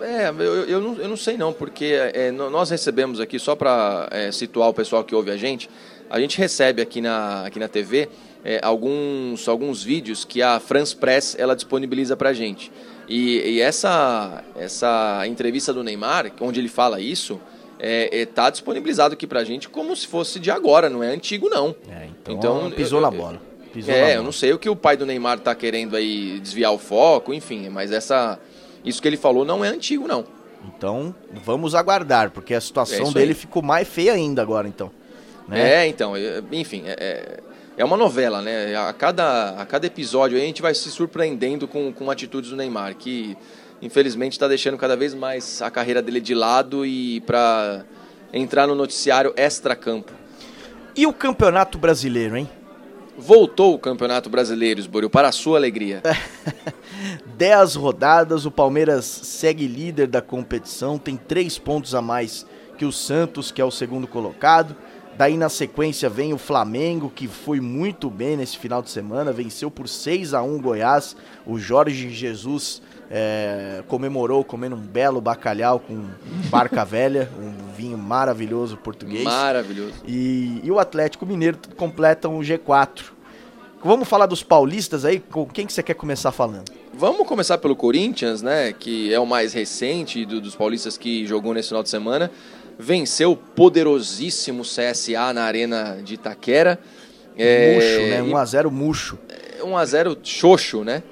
É, 0.00 0.28
eu, 0.30 0.64
eu, 0.64 0.80
não, 0.80 0.94
eu 0.96 1.08
não 1.08 1.16
sei 1.16 1.36
não, 1.36 1.52
porque 1.52 1.94
é, 2.14 2.30
nós 2.30 2.70
recebemos 2.70 3.20
aqui, 3.20 3.38
só 3.38 3.54
para 3.54 4.08
é, 4.10 4.32
situar 4.32 4.68
o 4.68 4.74
pessoal 4.74 5.04
que 5.04 5.14
ouve 5.14 5.30
a 5.30 5.36
gente, 5.36 5.68
a 6.10 6.18
gente 6.20 6.38
recebe 6.38 6.82
aqui 6.82 7.00
na, 7.00 7.46
aqui 7.46 7.58
na 7.58 7.68
TV 7.68 8.08
é, 8.44 8.60
alguns, 8.62 9.48
alguns 9.48 9.82
vídeos 9.82 10.24
que 10.24 10.42
a 10.42 10.58
France 10.60 10.94
Press 10.94 11.36
ela 11.38 11.54
disponibiliza 11.54 12.16
para 12.16 12.30
a 12.30 12.32
gente. 12.32 12.72
E, 13.08 13.38
e, 13.38 13.60
essa, 13.60 14.42
essa 14.56 15.24
entrevista 15.26 15.72
do 15.72 15.82
Neymar, 15.82 16.32
onde 16.40 16.60
ele 16.60 16.68
fala 16.68 17.00
isso, 17.00 17.40
está 17.82 18.16
é, 18.16 18.22
é, 18.22 18.26
tá 18.26 18.48
disponibilizado 18.48 19.14
aqui 19.14 19.26
para 19.26 19.40
a 19.40 19.44
gente 19.44 19.68
como 19.68 19.94
se 19.96 20.06
fosse 20.06 20.38
de 20.38 20.50
agora, 20.50 20.88
não 20.88 21.02
é 21.02 21.08
antigo 21.08 21.48
não. 21.48 21.74
É, 21.90 22.06
então, 22.06 22.34
então 22.34 22.70
pisou 22.70 23.00
eu, 23.00 23.02
na 23.02 23.10
bola. 23.10 23.42
Pisou 23.72 23.92
é, 23.92 23.96
na 23.96 24.04
bola. 24.04 24.14
eu 24.14 24.22
não 24.22 24.32
sei 24.32 24.52
o 24.52 24.58
que 24.58 24.70
o 24.70 24.76
pai 24.76 24.96
do 24.96 25.04
Neymar 25.04 25.38
está 25.38 25.54
querendo 25.54 25.96
aí 25.96 26.38
desviar 26.38 26.72
o 26.72 26.78
foco, 26.78 27.34
enfim, 27.34 27.68
mas 27.68 27.90
essa 27.90 28.38
isso 28.84 29.02
que 29.02 29.08
ele 29.08 29.16
falou 29.16 29.44
não 29.44 29.64
é 29.64 29.68
antigo, 29.68 30.06
não. 30.06 30.24
Então, 30.64 31.12
vamos 31.44 31.74
aguardar, 31.74 32.30
porque 32.30 32.54
a 32.54 32.60
situação 32.60 33.08
é 33.08 33.12
dele 33.12 33.32
aí. 33.32 33.34
ficou 33.34 33.62
mais 33.62 33.88
feia 33.88 34.12
ainda 34.12 34.40
agora, 34.40 34.68
então. 34.68 34.90
Né? 35.48 35.84
É, 35.84 35.86
então, 35.88 36.14
é, 36.16 36.40
enfim, 36.52 36.84
é, 36.86 36.96
é, 36.98 37.40
é 37.78 37.84
uma 37.84 37.96
novela, 37.96 38.40
né? 38.40 38.76
A 38.76 38.92
cada, 38.92 39.60
a 39.60 39.66
cada 39.66 39.86
episódio 39.86 40.36
a 40.38 40.40
gente 40.40 40.62
vai 40.62 40.72
se 40.72 40.88
surpreendendo 40.88 41.66
com, 41.66 41.92
com 41.92 42.08
atitudes 42.10 42.50
do 42.50 42.56
Neymar, 42.56 42.94
que 42.94 43.36
infelizmente 43.82 44.32
está 44.32 44.46
deixando 44.46 44.78
cada 44.78 44.96
vez 44.96 45.12
mais 45.12 45.60
a 45.60 45.70
carreira 45.70 46.00
dele 46.00 46.20
de 46.20 46.34
lado 46.34 46.86
e 46.86 47.20
para 47.22 47.84
entrar 48.32 48.66
no 48.66 48.74
noticiário 48.74 49.34
extra-campo. 49.36 50.12
E 50.94 51.06
o 51.06 51.12
Campeonato 51.12 51.76
Brasileiro, 51.76 52.36
hein? 52.36 52.48
Voltou 53.18 53.74
o 53.74 53.78
Campeonato 53.78 54.30
Brasileiro, 54.30 54.80
Esboril, 54.80 55.10
para 55.10 55.28
a 55.28 55.32
sua 55.32 55.58
alegria. 55.58 56.02
10 57.36 57.74
rodadas, 57.74 58.46
o 58.46 58.50
Palmeiras 58.50 59.04
segue 59.04 59.66
líder 59.66 60.06
da 60.06 60.22
competição, 60.22 60.98
tem 60.98 61.16
3 61.16 61.58
pontos 61.58 61.94
a 61.94 62.00
mais 62.00 62.46
que 62.78 62.84
o 62.84 62.92
Santos, 62.92 63.50
que 63.50 63.60
é 63.60 63.64
o 63.64 63.70
segundo 63.70 64.06
colocado. 64.06 64.74
Daí 65.16 65.36
na 65.36 65.50
sequência 65.50 66.08
vem 66.08 66.32
o 66.32 66.38
Flamengo, 66.38 67.12
que 67.14 67.28
foi 67.28 67.60
muito 67.60 68.08
bem 68.08 68.36
nesse 68.36 68.56
final 68.56 68.80
de 68.80 68.88
semana, 68.88 69.30
venceu 69.30 69.70
por 69.70 69.88
6 69.88 70.32
a 70.32 70.42
1 70.42 70.60
Goiás. 70.60 71.14
O 71.46 71.58
Jorge 71.58 72.08
Jesus 72.10 72.80
é, 73.14 73.82
comemorou 73.86 74.42
comendo 74.42 74.74
um 74.74 74.80
belo 74.80 75.20
bacalhau 75.20 75.78
com 75.78 76.06
barca 76.48 76.82
velha, 76.84 77.28
um 77.38 77.72
vinho 77.76 77.98
maravilhoso 77.98 78.78
português. 78.78 79.24
Maravilhoso. 79.24 79.94
E, 80.08 80.60
e 80.64 80.70
o 80.70 80.78
Atlético 80.78 81.26
Mineiro 81.26 81.58
completam 81.76 82.38
o 82.38 82.40
G4 82.40 83.12
Vamos 83.84 84.08
falar 84.08 84.26
dos 84.26 84.44
paulistas 84.44 85.04
aí? 85.04 85.18
Com 85.18 85.44
quem 85.44 85.66
que 85.66 85.72
você 85.72 85.82
quer 85.82 85.94
começar 85.94 86.30
falando? 86.30 86.70
Vamos 86.94 87.26
começar 87.26 87.58
pelo 87.58 87.74
Corinthians, 87.74 88.40
né? 88.40 88.72
Que 88.72 89.12
é 89.12 89.18
o 89.18 89.26
mais 89.26 89.52
recente 89.52 90.24
do, 90.24 90.40
dos 90.40 90.54
paulistas 90.54 90.96
que 90.96 91.26
jogou 91.26 91.52
nesse 91.52 91.68
final 91.68 91.82
de 91.82 91.88
semana. 91.88 92.30
Venceu 92.78 93.32
o 93.32 93.36
poderosíssimo 93.36 94.62
CSA 94.62 95.32
na 95.32 95.42
Arena 95.42 96.00
de 96.02 96.14
Itaquera. 96.14 96.78
É, 97.36 97.74
murcho, 97.74 98.30
né? 98.30 98.40
1x0 98.40 98.70
murcho. 98.70 99.18
1x0 99.60 100.18
xoxo, 100.22 100.84
né? 100.84 101.02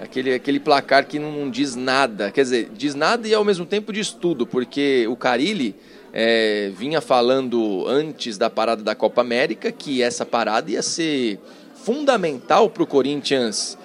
Aquele, 0.00 0.32
aquele 0.32 0.58
placar 0.58 1.06
que 1.06 1.18
não, 1.18 1.50
diz 1.50 1.76
nada. 1.76 2.30
Quer 2.30 2.42
dizer, 2.42 2.70
diz 2.74 2.94
nada 2.94 3.28
e 3.28 3.34
ao 3.34 3.44
mesmo 3.44 3.66
tempo 3.66 3.92
diz 3.92 4.10
tudo, 4.10 4.46
porque 4.46 5.06
o 5.08 5.14
Carilli 5.14 5.76
é, 6.12 6.72
vinha 6.74 7.00
falando 7.00 7.86
antes 7.86 8.38
da 8.38 8.48
parada 8.48 8.82
da 8.82 8.94
Copa 8.94 9.20
América 9.20 9.70
que 9.70 10.02
essa 10.02 10.24
parada 10.24 10.70
ia 10.70 10.82
ser 10.82 11.38
fundamental 11.74 12.70
para 12.70 12.82
o 12.82 12.86
Corinthians 12.86 13.76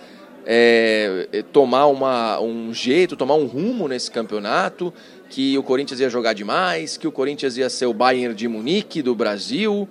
é, 0.45 1.27
é, 1.31 1.41
tomar 1.41 1.87
uma, 1.87 2.39
um 2.39 2.73
jeito, 2.73 3.15
tomar 3.15 3.35
um 3.35 3.45
rumo 3.45 3.87
nesse 3.87 4.11
campeonato, 4.11 4.93
que 5.29 5.57
o 5.57 5.63
Corinthians 5.63 5.99
ia 5.99 6.09
jogar 6.09 6.33
demais, 6.33 6.97
que 6.97 7.07
o 7.07 7.11
Corinthians 7.11 7.57
ia 7.57 7.69
ser 7.69 7.87
o 7.87 7.93
Bayern 7.93 8.35
de 8.35 8.47
Munique 8.47 9.01
do 9.01 9.15
Brasil. 9.15 9.89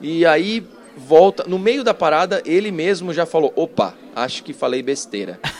E 0.00 0.24
aí 0.24 0.64
volta, 0.96 1.44
no 1.46 1.58
meio 1.58 1.82
da 1.82 1.92
parada, 1.92 2.42
ele 2.46 2.70
mesmo 2.70 3.12
já 3.12 3.26
falou: 3.26 3.52
opa, 3.56 3.94
acho 4.14 4.44
que 4.44 4.52
falei 4.52 4.82
besteira. 4.82 5.40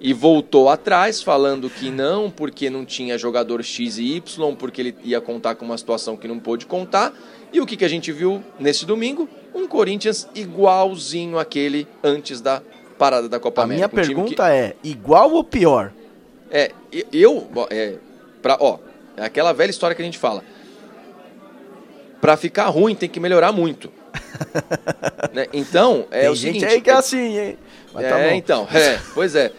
e 0.00 0.12
voltou 0.12 0.68
atrás 0.68 1.22
falando 1.22 1.68
que 1.70 1.90
não, 1.90 2.30
porque 2.30 2.70
não 2.70 2.84
tinha 2.84 3.18
jogador 3.18 3.62
X 3.62 3.98
e 3.98 4.16
Y, 4.16 4.54
porque 4.56 4.80
ele 4.80 4.96
ia 5.02 5.20
contar 5.20 5.54
com 5.54 5.64
uma 5.64 5.78
situação 5.78 6.16
que 6.16 6.28
não 6.28 6.38
pôde 6.38 6.66
contar. 6.66 7.12
E 7.52 7.60
o 7.60 7.66
que, 7.66 7.76
que 7.76 7.84
a 7.84 7.88
gente 7.88 8.10
viu 8.12 8.42
nesse 8.58 8.86
domingo? 8.86 9.28
Um 9.54 9.66
Corinthians 9.66 10.28
igualzinho 10.34 11.38
aquele 11.38 11.86
antes 12.02 12.40
da 12.40 12.62
parada 12.98 13.28
da 13.28 13.38
Copa 13.38 13.62
a 13.62 13.64
América. 13.64 13.86
A 13.86 13.88
minha 13.88 14.02
um 14.02 14.06
pergunta 14.06 14.44
que... 14.44 14.50
é, 14.50 14.76
igual 14.82 15.32
ou 15.32 15.44
pior? 15.44 15.92
É, 16.50 16.70
eu, 17.12 17.48
é, 17.70 17.94
pra, 18.40 18.56
ó, 18.60 18.78
é 19.16 19.24
aquela 19.24 19.52
velha 19.52 19.70
história 19.70 19.94
que 19.94 20.02
a 20.02 20.04
gente 20.04 20.18
fala. 20.18 20.42
Para 22.20 22.36
ficar 22.36 22.68
ruim 22.68 22.94
tem 22.94 23.08
que 23.08 23.18
melhorar 23.18 23.52
muito. 23.52 23.90
né? 25.32 25.46
Então, 25.52 26.06
é 26.10 26.20
tem 26.20 26.30
o 26.30 26.34
gente 26.34 26.60
seguinte, 26.60 26.64
aí 26.66 26.80
que 26.80 26.90
é 26.90 26.94
assim, 26.94 27.38
hein? 27.38 27.58
Mas 27.92 28.08
tá 28.08 28.18
é, 28.18 28.28
tá 28.28 28.34
então, 28.34 28.68
é, 28.72 28.98
pois 29.14 29.34
é. 29.34 29.52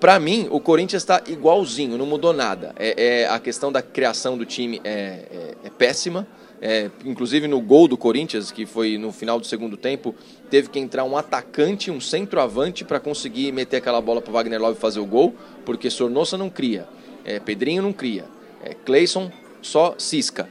Para 0.00 0.18
mim, 0.20 0.48
o 0.50 0.60
Corinthians 0.60 1.02
está 1.02 1.22
igualzinho, 1.26 1.96
não 1.96 2.06
mudou 2.06 2.32
nada. 2.32 2.74
É, 2.76 3.22
é, 3.22 3.28
a 3.28 3.38
questão 3.38 3.70
da 3.70 3.80
criação 3.80 4.36
do 4.36 4.44
time 4.44 4.80
é, 4.82 4.90
é, 4.90 5.54
é 5.64 5.70
péssima. 5.70 6.26
É, 6.60 6.90
inclusive 7.04 7.46
no 7.46 7.60
gol 7.60 7.86
do 7.86 7.98
Corinthians, 7.98 8.50
que 8.50 8.64
foi 8.64 8.96
no 8.96 9.12
final 9.12 9.38
do 9.38 9.46
segundo 9.46 9.76
tempo, 9.76 10.14
teve 10.48 10.70
que 10.70 10.78
entrar 10.78 11.04
um 11.04 11.16
atacante, 11.16 11.90
um 11.90 12.00
centroavante 12.00 12.82
para 12.82 12.98
conseguir 12.98 13.52
meter 13.52 13.76
aquela 13.76 14.00
bola 14.00 14.22
para 14.22 14.32
Wagner 14.32 14.60
Love 14.60 14.80
fazer 14.80 14.98
o 14.98 15.04
gol, 15.04 15.34
porque 15.66 15.90
Sornosa 15.90 16.38
não 16.38 16.48
cria, 16.48 16.88
é, 17.26 17.38
Pedrinho 17.38 17.82
não 17.82 17.92
cria, 17.92 18.24
é, 18.64 18.72
Cleison 18.72 19.30
só 19.60 19.94
cisca, 19.98 20.48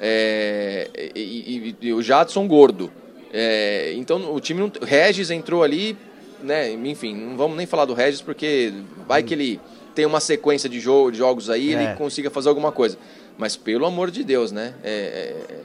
é, 0.00 0.90
e, 1.14 1.76
e, 1.80 1.86
e, 1.86 1.92
o 1.92 2.02
Jadson 2.02 2.48
gordo. 2.48 2.90
É, 3.32 3.94
então 3.96 4.34
o 4.34 4.40
time 4.40 4.60
não, 4.60 4.72
Regis 4.82 5.30
entrou 5.30 5.62
ali 5.62 5.96
né, 6.44 6.70
enfim, 6.72 7.14
não 7.14 7.36
vamos 7.36 7.56
nem 7.56 7.66
falar 7.66 7.84
do 7.84 7.94
Regis 7.94 8.20
porque 8.20 8.72
vai 9.08 9.22
que 9.22 9.34
ele 9.34 9.60
tem 9.94 10.04
uma 10.04 10.20
sequência 10.20 10.68
de, 10.68 10.80
jogo, 10.80 11.10
de 11.10 11.18
jogos 11.18 11.48
aí 11.48 11.70
e 11.70 11.74
é. 11.74 11.82
ele 11.82 11.94
consiga 11.94 12.30
fazer 12.30 12.48
alguma 12.48 12.72
coisa. 12.72 12.98
Mas 13.38 13.56
pelo 13.56 13.86
amor 13.86 14.10
de 14.10 14.22
Deus, 14.22 14.52
né? 14.52 14.74
É, 14.82 14.90
é, 14.90 15.64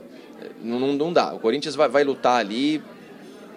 não, 0.64 0.80
não 0.80 1.14
dá. 1.14 1.34
O 1.34 1.40
Corinthians 1.40 1.76
vai, 1.76 1.90
vai 1.90 2.04
lutar 2.04 2.40
ali 2.40 2.82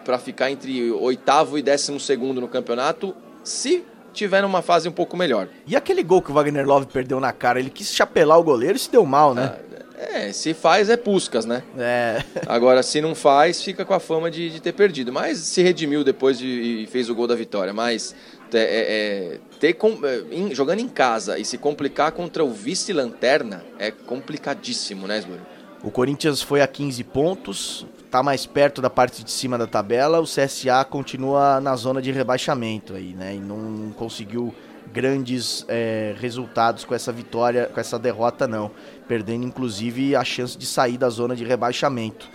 para 0.05 0.19
ficar 0.19 0.51
entre 0.51 0.91
oitavo 0.91 1.57
e 1.57 1.63
décimo 1.63 2.01
segundo 2.01 2.41
no 2.41 2.49
campeonato, 2.49 3.15
se 3.45 3.85
tiver 4.13 4.43
numa 4.43 4.61
fase 4.61 4.89
um 4.89 4.93
pouco 4.93 5.17
melhor. 5.17 5.49
E 5.67 5.77
aquele 5.77 6.03
gol 6.03 6.21
que 6.21 6.31
o 6.31 6.35
Wagner 6.35 6.67
Love 6.67 6.87
perdeu 6.87 7.21
na 7.21 7.33
cara, 7.33 7.59
ele 7.59 7.71
quis 7.71 7.95
chapelar 7.95 8.39
o 8.39 8.43
goleiro 8.43 8.77
e 8.77 8.79
se 8.79 8.91
deu 8.91 9.07
mal, 9.07 9.35
né? 9.35 9.55
Ah, 9.55 9.72
é, 10.11 10.33
se 10.33 10.55
faz 10.55 10.89
é 10.89 10.97
Puscas, 10.97 11.45
né? 11.45 11.63
É. 11.79 12.23
Agora, 12.47 12.83
se 12.83 13.01
não 13.01 13.15
faz, 13.15 13.63
fica 13.63 13.85
com 13.85 13.95
a 13.95 14.01
fama 14.01 14.31
de, 14.31 14.51
de 14.51 14.61
ter 14.61 14.73
perdido. 14.73 15.13
Mas 15.13 15.39
se 15.39 15.63
redimiu 15.63 16.03
depois 16.05 16.39
de, 16.39 16.47
e 16.47 16.87
fez 16.87 17.09
o 17.09 17.15
gol 17.15 17.27
da 17.27 17.35
vitória. 17.35 17.73
Mas 17.73 18.15
é, 18.53 18.59
é, 18.59 19.39
ter 19.59 19.75
com, 19.75 19.99
é, 20.05 20.23
em, 20.31 20.55
jogando 20.55 20.81
em 20.81 20.89
casa 20.89 21.39
e 21.39 21.45
se 21.45 21.59
complicar 21.59 22.13
contra 22.13 22.45
o 22.45 22.51
vice-lanterna 22.51 23.65
é 23.79 23.91
complicadíssimo, 23.91 25.07
né, 25.07 25.19
Esburo? 25.19 25.41
O 25.83 25.91
Corinthians 25.91 26.41
foi 26.41 26.61
a 26.61 26.67
15 26.67 27.03
pontos, 27.05 27.87
está 28.05 28.23
mais 28.23 28.47
perto 28.47 28.81
da 28.81 28.89
parte 28.89 29.25
de 29.25 29.31
cima 29.31 29.59
da 29.59 29.67
tabela. 29.67 30.21
O 30.21 30.25
CSA 30.25 30.85
continua 30.89 31.61
na 31.61 31.75
zona 31.75 32.01
de 32.01 32.13
rebaixamento 32.13 32.95
aí, 32.95 33.15
né? 33.15 33.35
E 33.35 33.41
não 33.41 33.93
conseguiu 33.97 34.55
grandes 34.93 35.65
é, 35.69 36.15
resultados 36.19 36.85
com 36.85 36.95
essa 36.95 37.11
vitória, 37.11 37.67
com 37.73 37.81
essa 37.81 37.99
derrota 37.99 38.47
não, 38.47 38.71
perdendo 39.09 39.45
inclusive 39.45 40.15
a 40.15 40.25
chance 40.25 40.57
de 40.57 40.67
sair 40.67 40.99
da 40.99 41.09
zona 41.09 41.35
de 41.35 41.45
rebaixamento. 41.45 42.29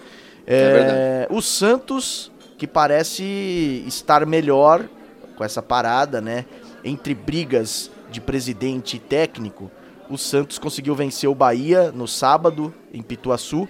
É, 0.46 1.28
é 1.30 1.34
o 1.34 1.42
Santos 1.42 2.32
que 2.58 2.66
parece 2.66 3.84
estar 3.86 4.26
melhor 4.26 4.86
com 5.36 5.44
essa 5.44 5.62
parada, 5.62 6.20
né? 6.20 6.46
Entre 6.84 7.14
brigas 7.14 7.92
de 8.10 8.20
presidente 8.20 8.98
e 8.98 9.00
técnico, 9.00 9.70
o 10.10 10.18
Santos 10.18 10.58
conseguiu 10.58 10.96
vencer 10.96 11.30
o 11.30 11.36
Bahia 11.36 11.92
no 11.92 12.08
sábado 12.08 12.74
em 12.94 13.02
Pituaçu. 13.02 13.68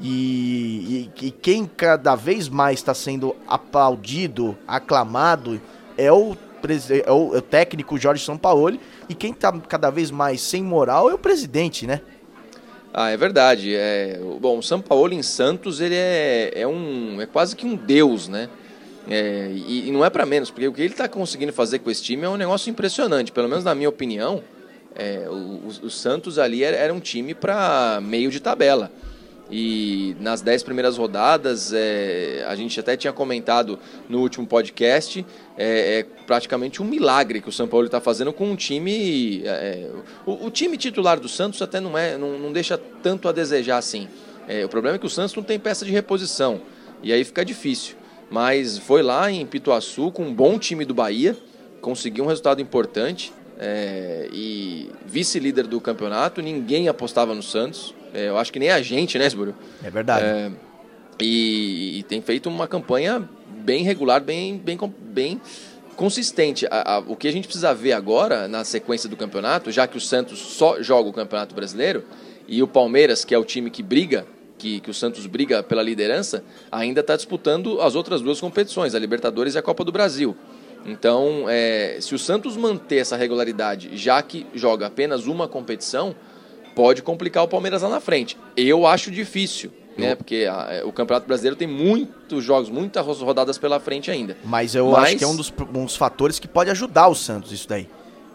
E, 0.00 1.10
e, 1.20 1.26
e 1.26 1.30
quem 1.30 1.66
cada 1.66 2.14
vez 2.14 2.48
mais 2.48 2.78
está 2.78 2.94
sendo 2.94 3.36
aplaudido, 3.46 4.56
aclamado, 4.66 5.60
é 5.98 6.10
o 6.10 6.34
é 7.06 7.10
o, 7.10 7.34
é 7.34 7.38
o 7.38 7.42
técnico 7.42 7.98
Jorge 7.98 8.24
Sampaoli, 8.24 8.80
e 9.08 9.14
quem 9.14 9.32
está 9.32 9.52
cada 9.60 9.90
vez 9.90 10.10
mais 10.10 10.40
sem 10.40 10.62
moral 10.62 11.10
é 11.10 11.14
o 11.14 11.18
presidente, 11.18 11.86
né? 11.86 12.00
Ah, 12.92 13.10
é 13.10 13.16
verdade. 13.16 13.74
É, 13.74 14.20
bom, 14.40 14.58
o 14.58 14.62
São 14.62 14.80
Paulo 14.80 15.12
em 15.12 15.22
Santos 15.22 15.80
ele 15.80 15.94
é, 15.94 16.52
é, 16.54 16.66
um, 16.66 17.20
é 17.20 17.26
quase 17.26 17.54
que 17.54 17.64
um 17.64 17.76
deus, 17.76 18.28
né? 18.28 18.48
É, 19.08 19.50
e, 19.52 19.88
e, 19.88 19.92
não 19.92 20.04
é 20.04 20.10
para 20.10 20.26
menos, 20.26 20.50
porque 20.50 20.68
o 20.68 20.72
que 20.72 20.82
ele 20.82 20.92
está 20.92 21.08
conseguindo 21.08 21.52
fazer 21.52 21.78
com 21.78 21.90
esse 21.90 22.02
time 22.02 22.24
é 22.24 22.28
um 22.28 22.36
negócio 22.36 22.70
impressionante. 22.70 23.32
Pelo 23.32 23.48
menos 23.48 23.64
na 23.64 23.74
minha 23.74 23.88
opinião, 23.88 24.42
é, 24.94 25.26
o, 25.28 25.86
o, 25.86 25.90
Santos 25.90 26.38
ali 26.38 26.62
era, 26.62 26.76
era 26.76 26.92
um 26.92 27.00
time 27.00 27.34
para 27.34 28.00
meio 28.02 28.30
de 28.30 28.40
tabela. 28.40 28.90
E 29.50 30.14
nas 30.20 30.40
dez 30.40 30.62
primeiras 30.62 30.96
rodadas, 30.96 31.72
é, 31.72 32.44
a 32.46 32.54
gente 32.54 32.78
até 32.78 32.96
tinha 32.96 33.12
comentado 33.12 33.78
no 34.08 34.20
último 34.20 34.46
podcast, 34.46 35.26
é, 35.58 35.98
é 35.98 36.06
praticamente 36.24 36.80
um 36.80 36.84
milagre 36.84 37.40
que 37.40 37.48
o 37.48 37.52
São 37.52 37.66
Paulo 37.66 37.86
está 37.86 38.00
fazendo 38.00 38.32
com 38.32 38.48
um 38.48 38.54
time. 38.54 39.42
É, 39.44 39.90
o, 40.24 40.46
o, 40.46 40.50
time 40.50 40.76
titular 40.76 41.18
do 41.18 41.28
Santos 41.28 41.60
até 41.60 41.80
não, 41.80 41.98
é, 41.98 42.16
não, 42.16 42.38
não 42.38 42.52
deixa 42.52 42.78
tanto 43.02 43.28
a 43.28 43.32
desejar 43.32 43.78
assim. 43.78 44.08
É, 44.46 44.64
o 44.64 44.68
problema 44.68 44.96
é 44.96 44.98
que 44.98 45.06
o 45.06 45.10
Santos 45.10 45.34
não 45.34 45.42
tem 45.42 45.58
peça 45.58 45.84
de 45.84 45.90
reposição, 45.90 46.60
e 47.02 47.12
aí 47.12 47.24
fica 47.24 47.44
difícil. 47.44 47.96
Mas 48.30 48.78
foi 48.78 49.02
lá 49.02 49.30
em 49.30 49.44
Pituaçu 49.44 50.12
com 50.12 50.22
um 50.22 50.32
bom 50.32 50.58
time 50.58 50.84
do 50.84 50.94
Bahia, 50.94 51.36
conseguiu 51.80 52.24
um 52.24 52.28
resultado 52.28 52.60
importante. 52.60 53.32
É, 53.62 54.26
e 54.32 54.90
vice-líder 55.04 55.66
do 55.66 55.78
campeonato, 55.82 56.40
ninguém 56.40 56.88
apostava 56.88 57.34
no 57.34 57.42
Santos. 57.42 57.94
É, 58.14 58.28
eu 58.28 58.38
acho 58.38 58.52
que 58.52 58.58
nem 58.58 58.70
a 58.70 58.82
gente, 58.82 59.18
né, 59.18 59.26
Sburo? 59.26 59.54
É 59.82 59.90
verdade. 59.90 60.24
É, 60.24 60.50
e, 61.20 61.98
e, 61.98 62.02
tem 62.04 62.20
feito 62.20 62.48
uma 62.48 62.66
campanha 62.66 63.28
bem 63.48 63.84
regular, 63.84 64.20
bem, 64.20 64.56
bem, 64.56 64.78
bem 64.98 65.40
consistente. 65.96 66.66
A, 66.70 66.94
a, 66.94 66.98
o 67.00 67.14
que 67.14 67.28
a 67.28 67.32
gente 67.32 67.46
precisa 67.46 67.74
ver 67.74 67.92
agora, 67.92 68.48
na 68.48 68.64
sequência 68.64 69.08
do 69.08 69.16
campeonato, 69.16 69.70
já 69.70 69.86
que 69.86 69.96
o 69.96 70.00
Santos 70.00 70.38
só 70.38 70.82
joga 70.82 71.08
o 71.08 71.12
Campeonato 71.12 71.54
Brasileiro, 71.54 72.04
e 72.48 72.62
o 72.62 72.66
Palmeiras, 72.66 73.24
que 73.24 73.34
é 73.34 73.38
o 73.38 73.44
time 73.44 73.70
que 73.70 73.82
briga, 73.82 74.26
que, 74.58 74.80
que 74.80 74.90
o 74.90 74.94
Santos 74.94 75.26
briga 75.26 75.62
pela 75.62 75.82
liderança, 75.82 76.42
ainda 76.70 77.00
está 77.00 77.16
disputando 77.16 77.80
as 77.80 77.94
outras 77.94 78.20
duas 78.20 78.40
competições, 78.40 78.94
a 78.94 78.98
Libertadores 78.98 79.54
e 79.54 79.58
a 79.58 79.62
Copa 79.62 79.84
do 79.84 79.92
Brasil. 79.92 80.36
Então, 80.84 81.44
é, 81.48 81.98
se 82.00 82.14
o 82.14 82.18
Santos 82.18 82.56
manter 82.56 82.96
essa 82.96 83.16
regularidade, 83.16 83.96
já 83.96 84.22
que 84.22 84.46
joga 84.54 84.86
apenas 84.86 85.26
uma 85.26 85.46
competição, 85.46 86.14
pode 86.80 87.02
complicar 87.02 87.44
o 87.44 87.48
Palmeiras 87.48 87.82
lá 87.82 87.90
na 87.90 88.00
frente. 88.00 88.38
Eu 88.56 88.86
acho 88.86 89.10
difícil, 89.10 89.70
né? 89.98 90.14
Porque 90.14 90.48
a, 90.50 90.68
é, 90.70 90.84
o 90.84 90.90
Campeonato 90.90 91.26
Brasileiro 91.26 91.54
tem 91.54 91.68
muitos 91.68 92.42
jogos, 92.42 92.70
muitas 92.70 93.04
rodadas 93.18 93.58
pela 93.58 93.78
frente 93.78 94.10
ainda. 94.10 94.34
Mas 94.42 94.74
eu 94.74 94.90
Mas... 94.92 95.04
acho 95.04 95.16
que 95.16 95.24
é 95.24 95.26
um 95.26 95.36
dos, 95.36 95.52
um 95.74 95.84
dos 95.84 95.94
fatores 95.94 96.38
que 96.38 96.48
pode 96.48 96.70
ajudar 96.70 97.08
o 97.08 97.14
Santos 97.14 97.52
isso 97.52 97.68
daí. 97.68 97.86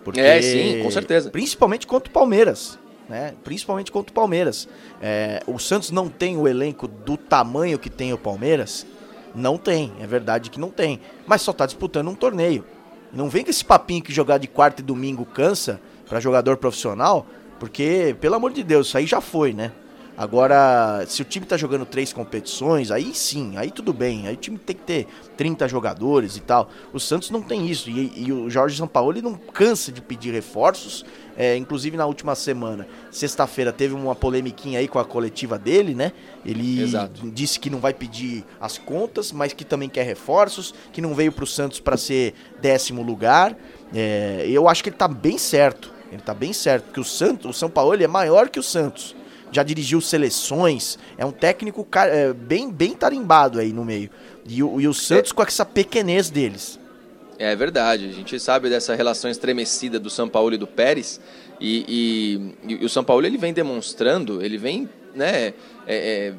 Porque, 0.04 0.20
é, 0.20 0.40
sim, 0.44 0.84
com 0.84 0.92
certeza. 0.92 1.32
Principalmente 1.32 1.88
contra 1.88 2.08
o 2.08 2.14
Palmeiras. 2.14 2.78
Né? 3.10 3.34
Principalmente 3.44 3.92
contra 3.92 4.12
o 4.12 4.14
Palmeiras. 4.14 4.70
É, 5.02 5.42
o 5.48 5.58
Santos 5.58 5.90
não 5.90 6.08
tem 6.08 6.38
o 6.38 6.48
elenco 6.48 6.88
do 6.88 7.18
tamanho 7.18 7.80
que 7.80 7.90
tem 7.90 8.14
o 8.14 8.18
Palmeiras. 8.18 8.86
Não 9.34 9.58
tem, 9.58 9.92
é 10.00 10.06
verdade 10.06 10.52
que 10.52 10.60
não 10.60 10.70
tem. 10.70 11.02
Mas 11.26 11.42
só 11.42 11.50
está 11.50 11.66
disputando 11.66 12.08
um 12.08 12.16
torneio. 12.16 12.64
Não 13.12 13.28
vem 13.28 13.44
com 13.44 13.50
esse 13.50 13.66
papinho 13.66 14.04
que 14.04 14.14
jogar 14.14 14.38
de 14.38 14.48
quarta 14.48 14.82
e 14.82 14.86
domingo 14.86 15.26
cansa 15.26 15.82
para 16.08 16.20
jogador 16.20 16.58
profissional. 16.58 17.26
Porque, 17.60 18.16
pelo 18.20 18.36
amor 18.36 18.52
de 18.52 18.64
Deus, 18.64 18.88
isso 18.88 18.98
aí 18.98 19.06
já 19.06 19.22
foi, 19.22 19.54
né? 19.54 19.72
Agora, 20.18 21.04
se 21.08 21.22
o 21.22 21.26
time 21.26 21.46
tá 21.46 21.58
jogando 21.58 21.86
três 21.86 22.14
competições, 22.14 22.90
aí 22.90 23.14
sim, 23.14 23.58
aí 23.58 23.70
tudo 23.70 23.92
bem. 23.92 24.28
Aí 24.28 24.34
o 24.34 24.38
time 24.38 24.58
tem 24.58 24.74
que 24.74 24.82
ter 24.82 25.08
30 25.36 25.68
jogadores 25.68 26.38
e 26.38 26.40
tal. 26.40 26.70
O 26.94 27.00
Santos 27.02 27.30
não 27.30 27.42
tem 27.42 27.68
isso. 27.70 27.90
E, 27.90 28.14
e 28.16 28.32
o 28.32 28.50
Jorge 28.50 28.78
Sampaoli 28.78 29.22
não 29.22 29.34
cansa 29.34 29.92
de 29.92 30.02
pedir 30.02 30.32
reforços. 30.32 31.04
É, 31.38 31.58
inclusive 31.58 31.98
na 31.98 32.06
última 32.06 32.34
semana, 32.34 32.88
sexta-feira, 33.12 33.74
teve 33.74 33.94
uma 33.94 34.16
polemiquinha 34.16 34.80
aí 34.80 34.88
com 34.88 35.00
a 35.00 35.04
coletiva 35.04 35.60
dele, 35.60 35.94
né? 35.94 36.14
Ele 36.46 36.84
Exato. 36.84 37.30
disse 37.30 37.60
que 37.60 37.70
não 37.70 37.80
vai 37.80 37.94
pedir 37.94 38.46
as 38.58 38.78
contas, 38.78 39.34
mas 39.34 39.52
que 39.52 39.66
também 39.66 39.90
quer 39.90 40.04
reforços, 40.04 40.74
que 40.94 41.02
não 41.02 41.14
veio 41.14 41.34
pro 41.34 41.46
Santos 41.46 41.82
para 41.82 41.98
ser 41.98 42.34
décimo 42.62 43.04
lugar. 43.04 43.54
É, 43.94 44.46
eu 44.48 44.70
acho 44.70 44.82
que 44.82 44.88
ele 44.88 44.96
tá 44.96 45.10
bem 45.10 45.38
certo. 45.38 45.95
Ele 46.16 46.24
tá 46.24 46.34
bem 46.34 46.54
certo, 46.54 46.86
porque 46.86 47.00
o 47.00 47.04
Santos, 47.04 47.50
o 47.50 47.54
São 47.54 47.70
Paulo 47.70 47.94
ele 47.94 48.04
é 48.04 48.08
maior 48.08 48.50
que 48.50 48.60
o 48.60 48.64
Santos 48.64 49.16
já 49.52 49.64
dirigiu 49.64 50.02
seleções, 50.02 50.98
é 51.18 51.26
um 51.26 51.32
técnico 51.32 51.88
é, 51.96 52.34
bem, 52.34 52.70
bem 52.72 52.94
tarimbado 52.94 53.60
aí 53.60 53.72
no 53.72 53.86
meio. 53.86 54.10
E 54.46 54.62
o, 54.62 54.82
e 54.82 54.88
o 54.88 54.94
Santos 54.94 55.32
com 55.32 55.42
essa 55.44 55.66
pequenez 55.66 56.30
deles. 56.30 56.80
É 57.38 57.56
verdade, 57.56 58.06
a 58.10 58.12
gente 58.12 58.40
sabe 58.40 58.70
dessa 58.70 58.96
relação 58.96 59.30
estremecida 59.30 60.00
do 60.00 60.10
São 60.10 60.28
Paulo 60.28 60.54
e 60.54 60.58
do 60.58 60.68
Pérez, 60.68 61.20
e, 61.60 62.56
e, 62.68 62.74
e 62.74 62.86
o 62.86 62.90
São 62.90 63.04
Paulo 63.04 63.26
ele 63.26 63.38
vem 63.38 63.54
demonstrando, 63.54 64.42
ele 64.42 64.58
vem 64.58 64.90
né, 65.14 65.48
é, 65.48 65.54
é 65.88 66.34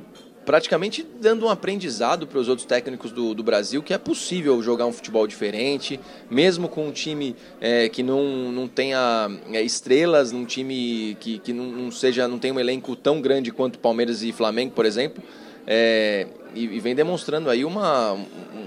praticamente 0.47 1.05
dando 1.21 1.45
um 1.45 1.51
aprendizado 1.51 2.25
para 2.25 2.39
os 2.39 2.49
outros 2.49 2.65
técnicos 2.65 3.11
do, 3.11 3.35
do, 3.35 3.43
Brasil 3.43 3.83
que 3.83 3.93
é 3.93 3.99
possível 3.99 4.63
jogar 4.63 4.87
um 4.87 4.93
futebol 4.93 5.27
diferente, 5.27 5.99
mesmo 6.31 6.69
com 6.69 6.87
um 6.87 6.93
time 6.93 7.35
é, 7.61 7.89
que 7.89 8.01
não, 8.01 8.53
não 8.53 8.69
tenha 8.69 9.29
é, 9.53 9.61
estrelas, 9.61 10.31
num 10.31 10.45
time 10.45 11.17
que, 11.19 11.41
que 11.41 11.53
não, 11.53 11.65
não, 11.65 11.91
seja 11.91 12.29
não 12.29 12.39
tem 12.39 12.53
um 12.53 12.61
elenco 12.61 12.95
tão 12.95 13.21
grande 13.21 13.51
quanto 13.51 13.81
Palmeiras 13.81 14.23
e 14.23 14.33
Flamengo, 14.33 14.73
por 14.73 14.87
exemplo. 14.87 15.23
É, 15.67 16.29
e, 16.55 16.65
e, 16.65 16.81
vem 16.81 16.95
demonstrando 16.95 17.51
aí 17.51 17.65
uma, 17.65 18.17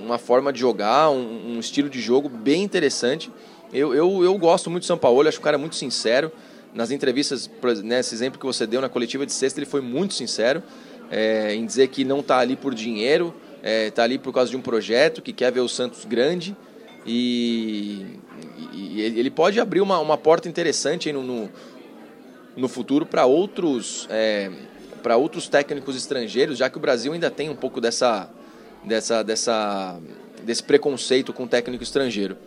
uma 0.04 0.18
forma 0.18 0.52
de 0.52 0.60
jogar, 0.60 1.10
um, 1.10 1.56
um 1.56 1.60
estilo 1.62 1.90
de 1.90 2.02
jogo 2.02 2.28
bem 2.28 2.62
interessante. 2.62 3.32
Eu, 3.72 3.96
eu, 3.96 4.22
eu 4.22 4.38
gosto 4.38 4.70
muito 4.70 4.84
do 4.84 4.88
São 4.88 4.98
Paulo, 4.98 5.26
acho 5.26 5.38
que 5.38 5.42
o 5.42 5.44
cara 5.46 5.56
é 5.56 5.58
muito 5.60 5.78
sincero. 5.78 6.30
Nas 6.74 6.92
entrevistas, 6.92 7.50
nesse 7.84 8.14
exemplo 8.14 8.38
que 8.38 8.46
você 8.46 8.68
deu 8.68 8.82
na 8.82 8.90
coletiva 8.90 9.26
de 9.26 9.32
sexta, 9.32 9.60
ele 9.60 9.66
foi 9.66 9.82
muito 9.82 10.14
sincero 10.14 10.62
é, 11.10 11.54
em 11.56 11.66
dizer 11.66 11.88
que 11.88 12.04
não 12.04 12.20
está 12.20 12.40
ali 12.40 12.56
por 12.56 12.74
dinheiro, 12.74 13.34
está 13.58 13.70
é, 13.70 13.92
tá 13.92 14.04
ali 14.04 14.18
por 14.18 14.34
causa 14.34 14.52
de 14.52 14.58
um 14.58 14.62
projeto, 14.62 15.22
que 15.22 15.34
quer 15.34 15.52
ver 15.52 15.62
o 15.62 15.68
Santos 15.70 16.06
grande. 16.06 16.56
E, 17.06 18.20
e 18.74 19.02
ele 19.02 19.32
pode 19.32 19.60
abrir 19.60 19.82
uma, 19.82 20.00
uma 20.00 20.18
porta 20.18 20.48
interessante 20.48 21.12
no, 21.12 21.24
no, 21.24 21.50
no 22.56 22.68
futuro 22.68 23.06
para 23.06 23.26
outros, 23.26 24.08
é, 24.10 24.52
outros 25.18 25.48
técnicos 25.48 25.96
estrangeiros, 25.96 26.58
já 26.58 26.70
que 26.70 26.78
o 26.78 26.80
Brasil 26.82 27.14
ainda 27.14 27.32
tem 27.32 27.50
um 27.50 27.56
pouco 27.56 27.82
dessa, 27.82 28.30
dessa, 28.84 29.24
dessa, 29.24 30.00
desse 30.44 30.64
preconceito 30.64 31.34
com 31.34 31.48
técnico 31.48 31.84
estrangeiro. 31.84 32.38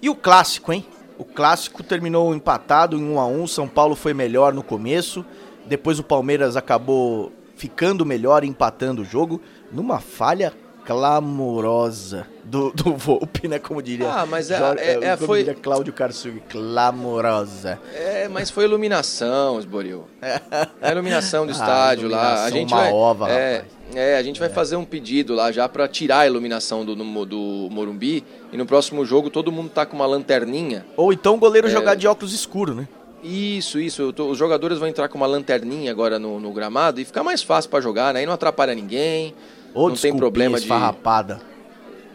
E 0.00 0.08
o 0.08 0.14
clássico, 0.14 0.72
hein? 0.72 0.84
O 1.18 1.24
clássico 1.24 1.82
terminou 1.82 2.34
empatado 2.34 2.96
em 2.96 3.04
1 3.04 3.20
a 3.20 3.26
1 3.26 3.46
São 3.46 3.68
Paulo 3.68 3.94
foi 3.94 4.12
melhor 4.12 4.52
no 4.52 4.62
começo. 4.62 5.24
Depois 5.66 5.98
o 5.98 6.02
Palmeiras 6.02 6.56
acabou 6.56 7.30
ficando 7.62 8.04
melhor, 8.04 8.42
empatando 8.42 9.02
o 9.02 9.04
jogo, 9.04 9.40
numa 9.70 10.00
falha 10.00 10.52
clamorosa 10.84 12.26
do, 12.42 12.72
do 12.72 12.96
Volpe, 12.96 13.46
né? 13.46 13.60
Como 13.60 13.80
diria. 13.80 14.12
Ah, 14.12 14.26
mas 14.26 14.50
é, 14.50 14.58
Jorge, 14.58 14.82
é, 14.82 15.04
é 15.04 15.16
foi. 15.16 15.44
Diria 15.44 15.54
Cláudio 15.54 15.92
Karsug, 15.92 16.42
clamorosa. 16.48 17.78
É, 17.94 18.26
mas 18.26 18.50
foi 18.50 18.64
iluminação, 18.64 19.60
Esboril. 19.60 20.08
É 20.20 20.40
a 20.82 20.90
iluminação 20.90 21.46
do 21.46 21.50
ah, 21.54 21.54
estádio 21.54 22.08
lá. 22.08 22.42
A 22.42 22.50
gente 22.50 22.74
uma 22.74 22.80
vai, 22.80 22.92
ova, 22.92 23.30
é, 23.30 23.58
rapaz. 23.58 23.72
É, 23.94 24.16
a 24.16 24.22
gente 24.24 24.40
vai 24.40 24.48
é. 24.48 24.52
fazer 24.52 24.74
um 24.74 24.84
pedido 24.84 25.32
lá 25.32 25.52
já 25.52 25.68
para 25.68 25.86
tirar 25.86 26.20
a 26.20 26.26
iluminação 26.26 26.84
do, 26.84 26.96
do, 26.96 27.24
do 27.24 27.68
Morumbi 27.70 28.24
e 28.52 28.56
no 28.56 28.66
próximo 28.66 29.04
jogo 29.04 29.30
todo 29.30 29.52
mundo 29.52 29.70
tá 29.70 29.86
com 29.86 29.94
uma 29.94 30.06
lanterninha. 30.06 30.84
Ou 30.96 31.12
então 31.12 31.36
o 31.36 31.38
goleiro 31.38 31.68
é... 31.68 31.70
jogar 31.70 31.94
de 31.94 32.08
óculos 32.08 32.34
escuros, 32.34 32.74
né? 32.74 32.88
Isso, 33.22 33.78
isso. 33.78 34.12
Tô, 34.12 34.26
os 34.28 34.38
jogadores 34.38 34.78
vão 34.78 34.88
entrar 34.88 35.08
com 35.08 35.16
uma 35.16 35.26
lanterninha 35.26 35.90
agora 35.90 36.18
no, 36.18 36.40
no 36.40 36.52
gramado 36.52 37.00
e 37.00 37.04
ficar 37.04 37.22
mais 37.22 37.42
fácil 37.42 37.70
para 37.70 37.80
jogar, 37.80 38.12
né? 38.12 38.20
Aí 38.20 38.26
não 38.26 38.32
atrapalha 38.32 38.74
ninguém. 38.74 39.34
Ou 39.72 39.88
não 39.88 39.96
tem 39.96 40.14
problema 40.14 40.58
de 40.58 40.66
farrapada. 40.66 41.40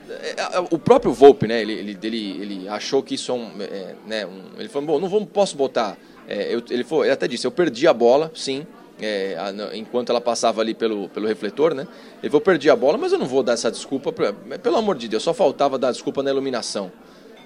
É, 0.10 0.58
é, 0.58 0.60
o 0.60 0.77
próprio 0.77 1.13
Volpe, 1.13 1.47
né? 1.47 1.62
Ele, 1.62 1.73
ele, 1.73 1.97
ele, 2.03 2.41
ele 2.41 2.69
achou 2.69 3.01
que 3.01 3.15
isso 3.15 3.31
é 3.31 3.36
um, 3.36 3.51
é, 3.62 3.95
né? 4.05 4.25
Um, 4.25 4.60
ele 4.60 4.69
falou, 4.69 4.88
bom, 4.88 4.99
não 4.99 5.08
vou, 5.08 5.25
posso 5.25 5.55
botar. 5.55 5.97
É, 6.27 6.53
eu, 6.53 6.62
ele, 6.69 6.84
foi, 6.84 7.08
ele 7.08 7.13
até 7.13 7.27
disse, 7.27 7.47
eu 7.47 7.51
perdi 7.51 7.88
a 7.88 7.93
bola, 7.93 8.31
sim. 8.36 8.65
É, 8.99 9.38
a, 9.38 9.77
enquanto 9.77 10.10
ela 10.10 10.19
passava 10.19 10.60
ali 10.60 10.73
pelo, 10.73 11.08
pelo 11.10 11.27
refletor, 11.27 11.73
né? 11.73 11.88
Ele 12.21 12.29
falou, 12.29 12.41
perdi 12.41 12.69
a 12.69 12.75
bola, 12.75 12.97
mas 12.97 13.13
eu 13.13 13.19
não 13.19 13.27
vou 13.27 13.43
dar 13.43 13.53
essa 13.53 13.71
desculpa. 13.71 14.12
Pra, 14.12 14.34
pelo 14.34 14.75
amor 14.75 14.97
de 14.97 15.08
Deus, 15.08 15.23
só 15.23 15.34
faltava 15.34 15.77
dar 15.77 15.91
desculpa 15.91 16.21
na 16.21 16.31
iluminação. 16.31 16.91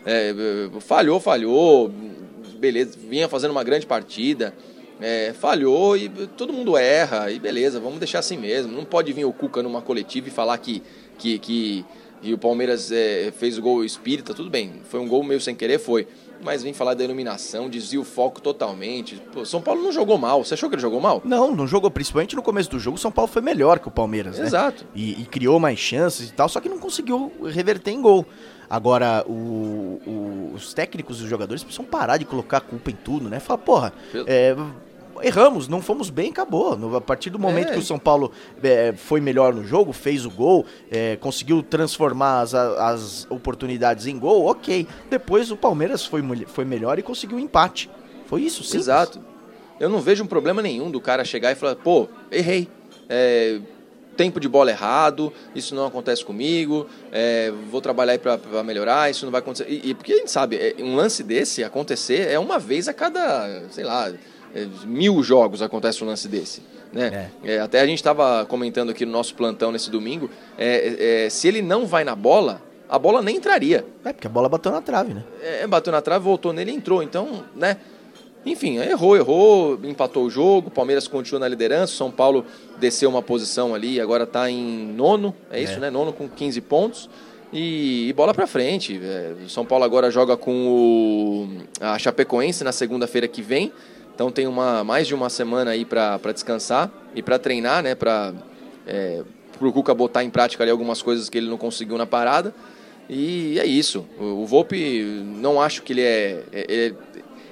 É, 0.06 0.34
falhou, 0.80 1.20
falhou 1.20 1.92
beleza, 2.58 2.98
vinha 3.10 3.28
fazendo 3.28 3.52
uma 3.52 3.64
grande 3.64 3.86
partida, 3.86 4.54
é, 5.00 5.34
falhou 5.34 5.98
e 5.98 6.10
todo 6.10 6.54
mundo 6.54 6.78
erra, 6.78 7.32
e 7.32 7.40
beleza, 7.40 7.80
vamos 7.80 8.00
deixar 8.00 8.20
assim 8.20 8.38
mesmo. 8.38 8.72
Não 8.72 8.86
pode 8.86 9.12
vir 9.12 9.26
o 9.26 9.34
Cuca 9.34 9.64
numa 9.64 9.82
coletiva 9.82 10.28
e 10.28 10.32
falar 10.32 10.58
que, 10.60 10.84
que, 11.18 11.40
que, 11.40 11.86
que 12.22 12.34
o 12.34 12.38
Palmeiras 12.38 12.92
é, 12.92 13.32
fez 13.32 13.58
o 13.58 13.62
gol 13.62 13.84
espírita, 13.84 14.34
tudo 14.34 14.50
bem, 14.50 14.82
foi 14.84 15.00
um 15.00 15.08
gol 15.08 15.24
meio 15.24 15.42
sem 15.42 15.56
querer, 15.56 15.80
foi. 15.80 16.08
Mas 16.44 16.64
vem 16.64 16.74
falar 16.74 16.96
da 16.96 17.04
iluminação, 17.04 17.70
desvia 17.70 18.02
o 18.02 18.04
foco 18.04 18.42
totalmente. 18.42 19.22
Pô, 19.32 19.46
São 19.46 19.62
Paulo 19.62 19.84
não 19.84 19.92
jogou 19.92 20.18
mal. 20.18 20.44
Você 20.44 20.56
achou 20.56 20.70
que 20.70 20.76
ele 20.76 20.82
jogou 20.82 21.00
mal? 21.00 21.22
Não, 21.24 21.56
não 21.56 21.68
jogou. 21.68 21.92
Principalmente 21.92 22.36
no 22.36 22.42
começo 22.42 22.68
do 22.68 22.80
jogo, 22.80 22.98
São 22.98 23.12
Paulo 23.12 23.30
foi 23.32 23.44
melhor 23.44 23.78
que 23.78 23.88
o 23.88 23.92
Palmeiras. 23.92 24.40
Né? 24.40 24.48
Exato. 24.48 24.84
Né? 24.86 24.90
E, 24.96 25.22
e 25.22 25.26
criou 25.26 25.60
mais 25.60 25.78
chances 25.78 26.30
e 26.30 26.34
tal, 26.34 26.50
só 26.50 26.60
que 26.60 26.68
não 26.68 26.80
conseguiu 26.80 27.32
reverter 27.46 27.92
em 27.92 28.02
gol. 28.02 28.26
Agora, 28.72 29.26
o, 29.28 30.00
o, 30.08 30.52
os 30.56 30.74
técnicos 30.74 31.20
e 31.20 31.24
os 31.24 31.30
jogadores 31.30 31.62
precisam 31.62 31.84
parar 31.84 32.16
de 32.16 32.24
colocar 32.24 32.60
a 32.60 32.62
culpa 32.62 32.90
em 32.90 32.96
tudo, 32.96 33.30
né? 33.30 33.38
Fala, 33.38 33.58
porra, 33.58 33.94
é, 34.26 34.56
erramos, 35.22 35.68
não 35.68 35.82
fomos 35.82 36.10
bem, 36.10 36.30
acabou. 36.30 36.78
No, 36.78 36.96
a 36.96 37.02
partir 37.02 37.30
do 37.30 37.38
momento 37.38 37.68
é. 37.68 37.74
que 37.74 37.80
o 37.80 37.82
São 37.82 38.00
Paulo 38.00 38.32
é, 38.64 38.94
foi 38.94 39.20
melhor 39.20 39.54
no 39.54 39.68
jogo, 39.68 39.92
fez 39.92 40.26
o 40.26 40.32
gol, 40.32 40.66
é, 40.90 41.18
conseguiu 41.18 41.62
transformar 41.62 42.40
as, 42.40 42.54
as 42.54 43.28
oportunidades 43.30 44.08
em 44.08 44.18
gol, 44.18 44.46
ok. 44.46 44.88
Depois 45.10 45.52
o 45.52 45.58
Palmeiras 45.58 46.06
foi, 46.06 46.24
foi 46.48 46.64
melhor 46.64 46.98
e 46.98 47.04
conseguiu 47.04 47.36
um 47.36 47.42
empate. 47.42 47.90
Foi 48.26 48.42
isso, 48.42 48.64
sim. 48.64 48.78
Exato. 48.78 49.20
Eu 49.82 49.90
não 49.90 50.00
vejo 50.00 50.24
um 50.24 50.28
problema 50.28 50.62
nenhum 50.62 50.90
do 50.90 51.02
cara 51.02 51.26
chegar 51.26 51.52
e 51.52 51.56
falar, 51.56 51.76
pô, 51.76 52.08
errei. 52.32 52.70
Tempo 54.18 54.40
de 54.40 54.48
bola 54.48 54.70
errado, 54.72 55.32
isso 55.56 55.74
não 55.74 55.86
acontece 55.86 56.24
comigo, 56.24 56.88
é, 57.12 57.52
vou 57.70 57.82
trabalhar 57.82 58.12
aí 58.14 58.20
para 58.20 58.64
melhorar, 58.64 59.10
isso 59.10 59.26
não 59.26 59.32
vai 59.32 59.40
acontecer. 59.40 59.70
E, 59.70 59.90
e, 59.90 59.94
porque 59.94 60.14
a 60.14 60.18
gente 60.18 60.32
sabe, 60.32 60.58
é, 60.58 60.76
um 60.80 60.96
lance 60.96 61.24
desse 61.24 61.64
acontecer 61.64 62.30
é 62.30 62.38
uma 62.38 62.60
vez 62.60 62.88
a 62.88 62.94
cada, 62.94 63.64
sei 63.70 63.84
lá, 63.84 64.12
é, 64.54 64.68
mil 64.86 65.24
jogos 65.24 65.62
acontece 65.62 66.04
um 66.04 66.08
lance 66.08 66.28
desse. 66.28 66.62
Né? 66.92 67.30
É. 67.44 67.56
é 67.56 67.60
até 67.60 67.80
a 67.80 67.86
gente 67.86 68.00
estava 68.00 68.46
comentando 68.46 68.90
aqui 68.90 69.06
no 69.06 69.12
nosso 69.14 69.34
plantão 69.34 69.72
nesse 69.72 69.90
domingo, 69.90 70.30
é, 70.58 71.28
se 71.30 71.48
ele 71.48 71.62
não 71.62 71.86
vai 71.86 72.04
na 72.04 72.16
bola, 72.16 72.62
a 72.92 73.00
bola 73.00 73.22
nem 73.22 73.38
entraria. 73.38 73.86
É, 74.04 74.12
porque 74.12 74.28
a 74.28 74.30
bola 74.30 74.50
bateu 74.50 74.70
na 74.70 74.82
trave, 74.82 75.14
né? 75.14 75.24
É, 75.42 75.66
bateu 75.66 75.94
na 75.94 76.02
trave, 76.02 76.26
voltou 76.26 76.52
nele 76.52 76.72
e 76.72 76.76
entrou. 76.76 77.02
Então, 77.02 77.46
né? 77.56 77.78
Enfim, 78.46 78.78
errou, 78.80 79.16
errou, 79.16 79.80
empatou 79.84 80.26
o 80.26 80.30
jogo, 80.30 80.70
Palmeiras 80.70 81.08
continua 81.08 81.40
na 81.40 81.48
liderança, 81.48 81.96
São 81.96 82.12
Paulo 82.12 82.46
desceu 82.82 83.10
uma 83.10 83.22
posição 83.22 83.74
ali, 83.74 84.02
agora 84.02 84.24
está 84.24 84.50
em 84.50 84.88
nono, 84.88 85.34
é 85.52 85.62
isso, 85.62 85.74
é. 85.74 85.80
né? 85.80 85.90
Nono 85.90 86.12
com 86.12 86.28
15 86.28 86.60
pontos. 86.62 87.10
E, 87.54 88.08
e 88.10 88.14
bola 88.14 88.34
para 88.34 88.48
frente. 88.48 89.00
É, 89.02 89.34
São 89.48 89.66
Paulo 89.66 89.84
agora 89.84 90.10
joga 90.10 90.36
com 90.36 90.68
o, 90.68 91.48
a 91.80 92.00
Chapecoense 92.00 92.64
na 92.64 92.72
segunda-feira 92.72 93.28
que 93.28 93.42
vem. 93.42 93.72
Então 94.16 94.32
tem 94.32 94.48
uma, 94.48 94.84
mais 94.84 95.08
de 95.08 95.14
uma 95.14 95.30
semana 95.30 95.72
aí 95.72 95.86
para 95.86 96.18
descansar 96.34 96.92
e 97.14 97.22
para 97.22 97.38
treinar, 97.38 97.84
né? 97.84 97.94
Para 97.94 98.34
é, 98.88 99.22
o 99.60 99.72
Cuca 99.72 99.94
botar 99.94 100.24
em 100.24 100.30
prática 100.30 100.64
ali 100.64 100.72
algumas 100.72 101.02
coisas 101.02 101.30
que 101.30 101.38
ele 101.38 101.50
não 101.50 101.58
conseguiu 101.58 101.98
na 101.98 102.06
parada. 102.06 102.54
E 103.10 103.60
é 103.60 103.66
isso. 103.66 104.06
O, 104.20 104.44
o 104.44 104.46
Volpe, 104.46 105.04
não 105.26 105.62
acho 105.62 105.84
que 105.84 105.94
ele 105.94 106.02
é, 106.02 106.44
é 106.54 106.94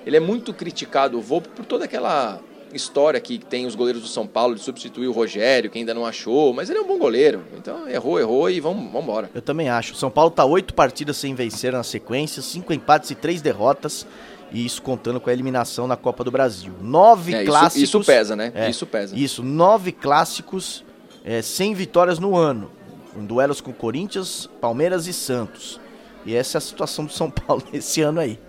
ele 0.05 0.17
é 0.17 0.19
muito 0.19 0.53
criticado, 0.53 1.17
o 1.17 1.21
Volpe, 1.21 1.49
por 1.49 1.65
toda 1.65 1.85
aquela 1.85 2.41
história 2.73 3.19
que 3.19 3.37
tem 3.37 3.65
os 3.65 3.75
goleiros 3.75 4.01
do 4.01 4.07
São 4.07 4.27
Paulo 4.27 4.55
de 4.55 4.61
substituir 4.61 5.07
o 5.07 5.11
Rogério, 5.11 5.69
que 5.69 5.79
ainda 5.79 5.93
não 5.93 6.05
achou, 6.05 6.53
mas 6.53 6.69
ele 6.69 6.79
é 6.79 6.81
um 6.81 6.87
bom 6.87 6.97
goleiro. 6.97 7.43
Então 7.57 7.87
errou, 7.87 8.19
errou 8.19 8.49
e 8.49 8.59
vamos, 8.59 8.83
vamos 8.91 9.03
embora. 9.03 9.29
Eu 9.33 9.41
também 9.41 9.69
acho. 9.69 9.93
O 9.93 9.95
São 9.95 10.09
Paulo 10.09 10.31
tá 10.31 10.45
oito 10.45 10.73
partidas 10.73 11.17
sem 11.17 11.33
vencer 11.35 11.71
na 11.73 11.83
sequência, 11.83 12.41
cinco 12.41 12.73
empates 12.73 13.11
e 13.11 13.15
três 13.15 13.41
derrotas. 13.41 14.05
E 14.51 14.65
isso 14.65 14.81
contando 14.81 15.19
com 15.19 15.29
a 15.29 15.33
eliminação 15.33 15.87
na 15.87 15.95
Copa 15.95 16.23
do 16.23 16.31
Brasil. 16.31 16.73
Nove 16.81 17.35
é, 17.35 17.43
clássicos. 17.43 17.83
Isso, 17.83 17.97
isso 17.99 18.05
pesa, 18.05 18.35
né? 18.35 18.51
É, 18.55 18.69
isso 18.69 18.85
pesa. 18.85 19.15
Isso, 19.15 19.43
nove 19.43 19.91
clássicos 19.91 20.83
é, 21.23 21.41
sem 21.41 21.73
vitórias 21.73 22.17
no 22.17 22.35
ano. 22.35 22.71
Em 23.15 23.25
duelos 23.25 23.61
com 23.61 23.71
Corinthians, 23.71 24.49
Palmeiras 24.59 25.05
e 25.05 25.13
Santos. 25.13 25.79
E 26.25 26.35
essa 26.35 26.57
é 26.57 26.59
a 26.59 26.61
situação 26.61 27.05
do 27.05 27.11
São 27.11 27.29
Paulo 27.31 27.63
esse 27.71 28.01
ano 28.01 28.19
aí. 28.19 28.39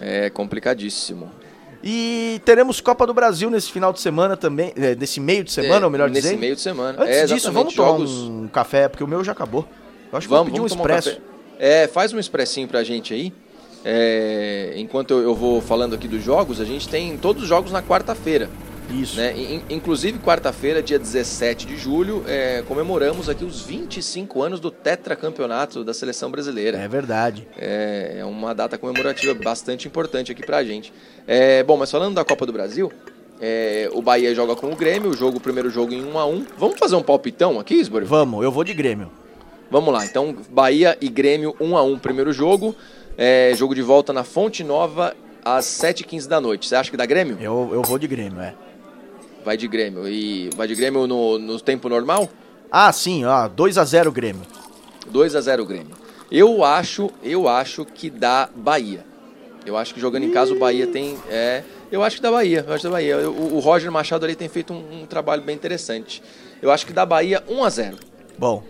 É 0.00 0.28
complicadíssimo. 0.28 1.30
E 1.86 2.40
teremos 2.46 2.80
Copa 2.80 3.06
do 3.06 3.12
Brasil 3.12 3.50
nesse 3.50 3.70
final 3.70 3.92
de 3.92 4.00
semana 4.00 4.38
também, 4.38 4.72
é, 4.74 4.94
nesse 4.94 5.20
meio 5.20 5.44
de 5.44 5.52
semana, 5.52 5.82
É, 5.82 5.84
ou 5.84 5.90
melhor 5.90 6.08
nesse 6.08 6.22
dizendo. 6.22 6.40
meio 6.40 6.54
de 6.54 6.60
semana. 6.62 7.02
Antes 7.02 7.14
É, 7.16 7.26
disso, 7.26 7.52
vamos 7.52 7.74
tomar 7.74 7.88
jogos- 7.88 8.22
um 8.22 8.48
café, 8.48 8.88
porque 8.88 9.04
o 9.04 9.06
meu 9.06 9.22
já 9.22 9.32
acabou. 9.32 9.66
Eu 10.10 10.16
acho 10.16 10.26
que 10.26 10.30
Vamos, 10.32 10.50
vou 10.50 10.60
pedir 10.62 10.74
um 10.74 10.78
tomar 10.78 10.98
expresso. 10.98 11.20
É, 11.58 11.86
faz 11.86 12.12
um 12.14 12.18
expressinho 12.18 12.66
pra 12.66 12.82
gente 12.82 13.12
aí. 13.12 13.34
É, 13.84 14.72
enquanto 14.76 15.10
eu, 15.10 15.20
eu 15.20 15.34
vou 15.34 15.60
falando 15.60 15.94
aqui 15.94 16.08
dos 16.08 16.22
jogos, 16.24 16.58
a 16.58 16.64
gente 16.64 16.88
tem 16.88 17.18
todos 17.18 17.42
os 17.42 17.48
jogos 17.48 17.70
na 17.70 17.82
quarta-feira. 17.82 18.48
Isso. 18.90 19.16
Né? 19.16 19.32
In- 19.36 19.62
Inclusive, 19.70 20.18
quarta-feira, 20.18 20.82
dia 20.82 20.98
17 20.98 21.66
de 21.66 21.76
julho, 21.76 22.24
é, 22.28 22.62
comemoramos 22.68 23.28
aqui 23.28 23.44
os 23.44 23.60
25 23.62 24.42
anos 24.42 24.60
do 24.60 24.70
tetracampeonato 24.70 25.82
da 25.84 25.92
seleção 25.94 26.30
brasileira. 26.30 26.78
É 26.78 26.86
verdade. 26.88 27.46
É, 27.58 28.16
é 28.20 28.24
uma 28.24 28.54
data 28.54 28.76
comemorativa 28.78 29.34
bastante 29.34 29.88
importante 29.88 30.30
aqui 30.32 30.44
pra 30.44 30.62
gente. 30.62 30.92
É, 31.26 31.62
bom, 31.62 31.76
mas 31.76 31.90
falando 31.90 32.14
da 32.14 32.24
Copa 32.24 32.46
do 32.46 32.52
Brasil, 32.52 32.92
é, 33.40 33.88
o 33.92 34.00
Bahia 34.02 34.34
joga 34.34 34.54
com 34.54 34.70
o 34.70 34.76
Grêmio, 34.76 35.10
o 35.10 35.16
jogo, 35.16 35.38
o 35.38 35.40
primeiro 35.40 35.70
jogo 35.70 35.92
em 35.92 36.04
1 36.04 36.18
a 36.18 36.26
1 36.26 36.46
Vamos 36.56 36.78
fazer 36.78 36.94
um 36.96 37.02
palpitão 37.02 37.58
aqui, 37.58 37.74
Isbor? 37.74 38.04
Vamos, 38.04 38.44
eu 38.44 38.52
vou 38.52 38.62
de 38.64 38.74
Grêmio. 38.74 39.10
Vamos 39.70 39.92
lá, 39.92 40.04
então 40.04 40.36
Bahia 40.50 40.96
e 41.00 41.08
Grêmio 41.08 41.56
1 41.60 41.76
a 41.76 41.82
1 41.82 41.98
primeiro 41.98 42.32
jogo. 42.32 42.76
É, 43.16 43.52
jogo 43.56 43.74
de 43.74 43.82
volta 43.82 44.12
na 44.12 44.22
Fonte 44.24 44.62
Nova 44.62 45.16
às 45.44 45.64
7h15 45.66 46.26
da 46.28 46.40
noite. 46.40 46.68
Você 46.68 46.76
acha 46.76 46.90
que 46.90 46.96
dá 46.96 47.06
Grêmio? 47.06 47.36
Eu, 47.40 47.70
eu 47.72 47.82
vou 47.82 47.98
de 47.98 48.06
Grêmio, 48.06 48.40
é. 48.40 48.54
Vai 49.44 49.56
de 49.56 49.68
Grêmio. 49.68 50.08
E 50.08 50.50
vai 50.56 50.66
de 50.66 50.74
Grêmio 50.74 51.06
no, 51.06 51.38
no 51.38 51.60
tempo 51.60 51.88
normal? 51.88 52.28
Ah, 52.70 52.92
sim, 52.92 53.24
ó, 53.24 53.48
2x0 53.48 54.10
Grêmio. 54.10 54.42
2 55.06 55.36
a 55.36 55.40
0 55.40 55.64
Grêmio. 55.66 55.94
Eu 56.30 56.64
acho, 56.64 57.10
eu 57.22 57.46
acho 57.46 57.84
que 57.84 58.10
dá 58.10 58.48
Bahia. 58.54 59.04
Eu 59.64 59.76
acho 59.76 59.94
que 59.94 60.00
jogando 60.00 60.24
em 60.24 60.30
casa 60.30 60.52
o 60.52 60.58
Bahia 60.58 60.86
tem. 60.86 61.16
É, 61.28 61.62
eu 61.90 62.02
acho 62.02 62.16
que 62.16 62.22
dá 62.22 62.30
Bahia. 62.30 62.64
Eu 62.66 62.72
acho 62.72 62.82
que 62.82 62.88
dá 62.88 62.90
Bahia. 62.90 63.30
O, 63.30 63.56
o 63.56 63.60
Roger 63.60 63.90
Machado 63.90 64.24
ali 64.24 64.34
tem 64.34 64.48
feito 64.48 64.72
um, 64.72 65.02
um 65.02 65.06
trabalho 65.06 65.42
bem 65.42 65.54
interessante. 65.54 66.22
Eu 66.60 66.70
acho 66.70 66.86
que 66.86 66.92
dá 66.92 67.06
Bahia 67.06 67.42
1 67.48 67.64
a 67.64 67.70
0 67.70 67.96
Bom, 68.38 68.62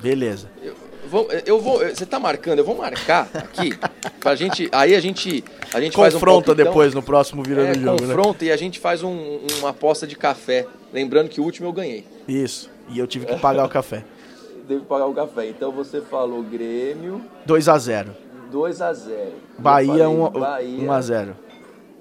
beleza. 0.00 0.50
Eu 0.62 0.74
vou, 1.12 1.28
eu 1.44 1.60
vou, 1.60 1.78
você 1.78 2.06
tá 2.06 2.18
marcando, 2.18 2.58
eu 2.60 2.64
vou 2.64 2.74
marcar 2.76 3.28
aqui 3.34 3.78
pra 4.18 4.34
gente, 4.34 4.68
aí 4.72 4.94
a 4.94 5.00
gente, 5.00 5.44
a 5.74 5.80
gente 5.80 5.94
faz 5.94 6.14
um 6.14 6.18
Confronta 6.18 6.46
palpitão. 6.46 6.64
depois 6.72 6.94
no 6.94 7.02
próximo 7.02 7.42
virando 7.42 7.68
é, 7.70 7.74
jogo, 7.74 8.02
né? 8.06 8.14
confronta 8.14 8.44
e 8.46 8.50
a 8.50 8.56
gente 8.56 8.80
faz 8.80 9.02
um- 9.02 9.40
uma 9.58 9.68
aposta 9.68 10.06
de 10.06 10.16
café. 10.16 10.66
Lembrando 10.92 11.28
que 11.28 11.40
o 11.40 11.44
último 11.44 11.68
eu 11.68 11.72
ganhei. 11.72 12.06
Isso. 12.26 12.70
E 12.88 12.98
eu 12.98 13.06
tive 13.06 13.26
que 13.26 13.36
pagar 13.36 13.64
o 13.66 13.68
café. 13.68 14.02
Devo 14.66 14.84
pagar 14.86 15.06
o 15.06 15.14
café. 15.14 15.46
Então 15.48 15.70
você 15.70 16.00
falou 16.00 16.42
Grêmio 16.42 17.20
2x0. 17.46 18.08
2 18.50 18.80
a 18.82 18.92
0 18.92 19.32
Bahia 19.58 20.04
Eu 20.04 20.10
1 20.12 20.26
falei 20.32 20.40
Bahia 20.40 20.78
1x0. 20.88 21.28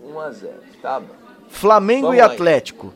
1 0.06 0.20
a 0.20 0.32
0 0.32 0.54
Tá 0.82 1.00
bom. 1.00 1.08
Flamengo 1.50 2.02
Vamos 2.08 2.18
e 2.18 2.22
Atlético. 2.22 2.94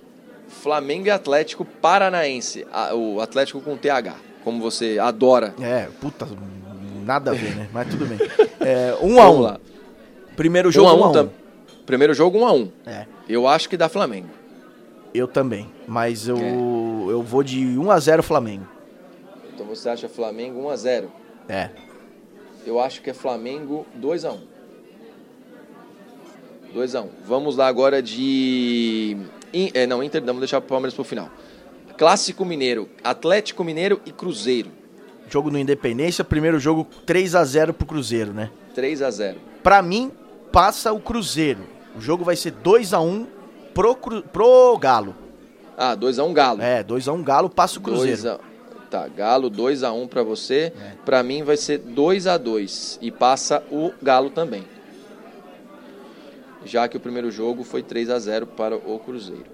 Flamengo 0.47 1.07
e 1.07 1.11
Atlético 1.11 1.63
Paranaense. 1.65 2.65
O 2.93 3.19
Atlético 3.21 3.61
com 3.61 3.75
TH, 3.77 4.13
como 4.45 4.61
você 4.61 4.97
adora. 4.99 5.53
É, 5.59 5.89
puta, 5.99 6.25
nada 7.03 7.31
a 7.31 7.33
ver, 7.33 7.53
né? 7.55 7.67
Mas 7.73 7.89
tudo 7.89 8.05
bem. 8.05 8.17
É, 8.65 8.93
1x1. 9.01 9.13
Vamos 9.15 9.41
lá. 9.41 9.59
Primeiro 10.35 10.69
1 10.69 10.71
jogo 10.71 10.87
a 10.89 10.93
1 10.93 10.97
1x1. 10.97 11.13
tam- 11.13 11.29
Primeiro 11.85 12.13
jogo 12.15 12.39
1 12.39 12.45
a 12.47 12.53
1 12.53 12.71
É, 12.85 13.05
Eu 13.29 13.47
acho 13.47 13.67
que 13.69 13.75
dá 13.77 13.87
Flamengo. 13.89 14.29
eu 15.13 15.27
também. 15.27 15.69
Mas 15.87 16.27
eu, 16.27 16.37
É. 16.37 16.51
eu 17.11 17.21
vou 17.21 17.43
de 17.43 17.59
1x0 17.77 18.21
Flamengo. 18.23 18.65
Então 19.53 19.65
você 19.67 19.87
acha 19.89 20.07
Flamengo 20.09 20.59
1 20.61 20.69
a 20.69 20.75
0 20.75 21.11
É. 21.47 21.69
Eu 22.65 22.79
acho 22.79 23.01
que 23.03 23.09
é 23.11 23.13
Flamengo 23.13 23.85
2 23.95 24.25
a 24.25 24.31
1 24.31 24.39
2 26.73 26.95
a 26.95 27.01
1 27.01 27.09
Vamos 27.25 27.55
lá 27.55 27.67
agora 27.67 28.01
de. 28.01 29.15
In- 29.53 29.69
é, 29.73 29.85
não, 29.85 30.03
Inter, 30.03 30.23
vamos 30.23 30.39
deixar 30.41 30.57
o 30.57 30.61
Palmeiras 30.61 30.93
pro 30.95 31.03
final. 31.03 31.29
Clássico 31.97 32.43
Mineiro, 32.45 32.89
Atlético 33.03 33.63
Mineiro 33.63 34.01
e 34.05 34.11
Cruzeiro. 34.11 34.69
Jogo 35.29 35.49
no 35.49 35.57
Independência, 35.57 36.23
primeiro 36.23 36.59
jogo 36.59 36.87
3x0 37.05 37.73
pro 37.73 37.87
Cruzeiro, 37.87 38.33
né? 38.33 38.51
3 38.73 39.01
a 39.01 39.09
0 39.09 39.37
Pra 39.63 39.81
mim, 39.81 40.11
passa 40.51 40.91
o 40.93 40.99
Cruzeiro. 40.99 41.61
O 41.95 42.01
jogo 42.01 42.23
vai 42.23 42.35
ser 42.35 42.51
2x1 42.51 43.25
pro, 43.73 43.95
Cru- 43.95 44.21
pro 44.23 44.77
Galo. 44.77 45.15
Ah, 45.77 45.95
2 45.95 46.19
a 46.19 46.23
1 46.23 46.33
Galo. 46.33 46.61
É, 46.61 46.83
2x1 46.83 47.23
Galo, 47.23 47.49
passa 47.49 47.79
o 47.79 47.81
Cruzeiro. 47.81 48.21
2 48.21 48.25
a... 48.25 48.39
Tá, 48.89 49.07
Galo 49.07 49.49
2 49.49 49.83
a 49.83 49.91
1 49.91 50.07
pra 50.07 50.21
você. 50.23 50.71
É. 50.79 50.91
Pra 51.03 51.23
mim 51.23 51.43
vai 51.43 51.57
ser 51.57 51.79
2 51.79 52.27
a 52.27 52.37
2 52.37 52.99
e 53.01 53.09
passa 53.11 53.63
o 53.71 53.91
Galo 54.01 54.29
também. 54.29 54.63
Já 56.63 56.87
que 56.87 56.97
o 56.97 56.99
primeiro 56.99 57.31
jogo 57.31 57.63
foi 57.63 57.81
3 57.83 58.09
a 58.09 58.19
0 58.19 58.47
para 58.47 58.75
o 58.75 58.99
Cruzeiro. 58.99 59.45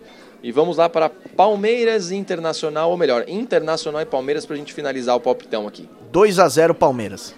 E 0.44 0.52
vamos 0.52 0.78
lá 0.78 0.90
para 0.90 1.10
Palmeiras 1.10 2.12
Internacional, 2.12 2.90
ou 2.90 2.98
melhor, 2.98 3.26
Internacional 3.28 4.02
e 4.02 4.06
Palmeiras 4.06 4.46
pra 4.46 4.56
gente 4.56 4.74
finalizar 4.74 5.16
o 5.16 5.20
palpitão 5.20 5.68
aqui. 5.68 5.88
2x0 6.12 6.74
Palmeiras. 6.74 7.36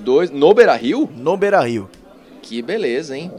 Dois, 0.00 0.30
no 0.30 0.52
Beira-Rio? 0.52 1.08
No 1.16 1.36
Beira-Rio. 1.36 1.88
Que 2.42 2.60
beleza, 2.62 3.16
hein? 3.16 3.30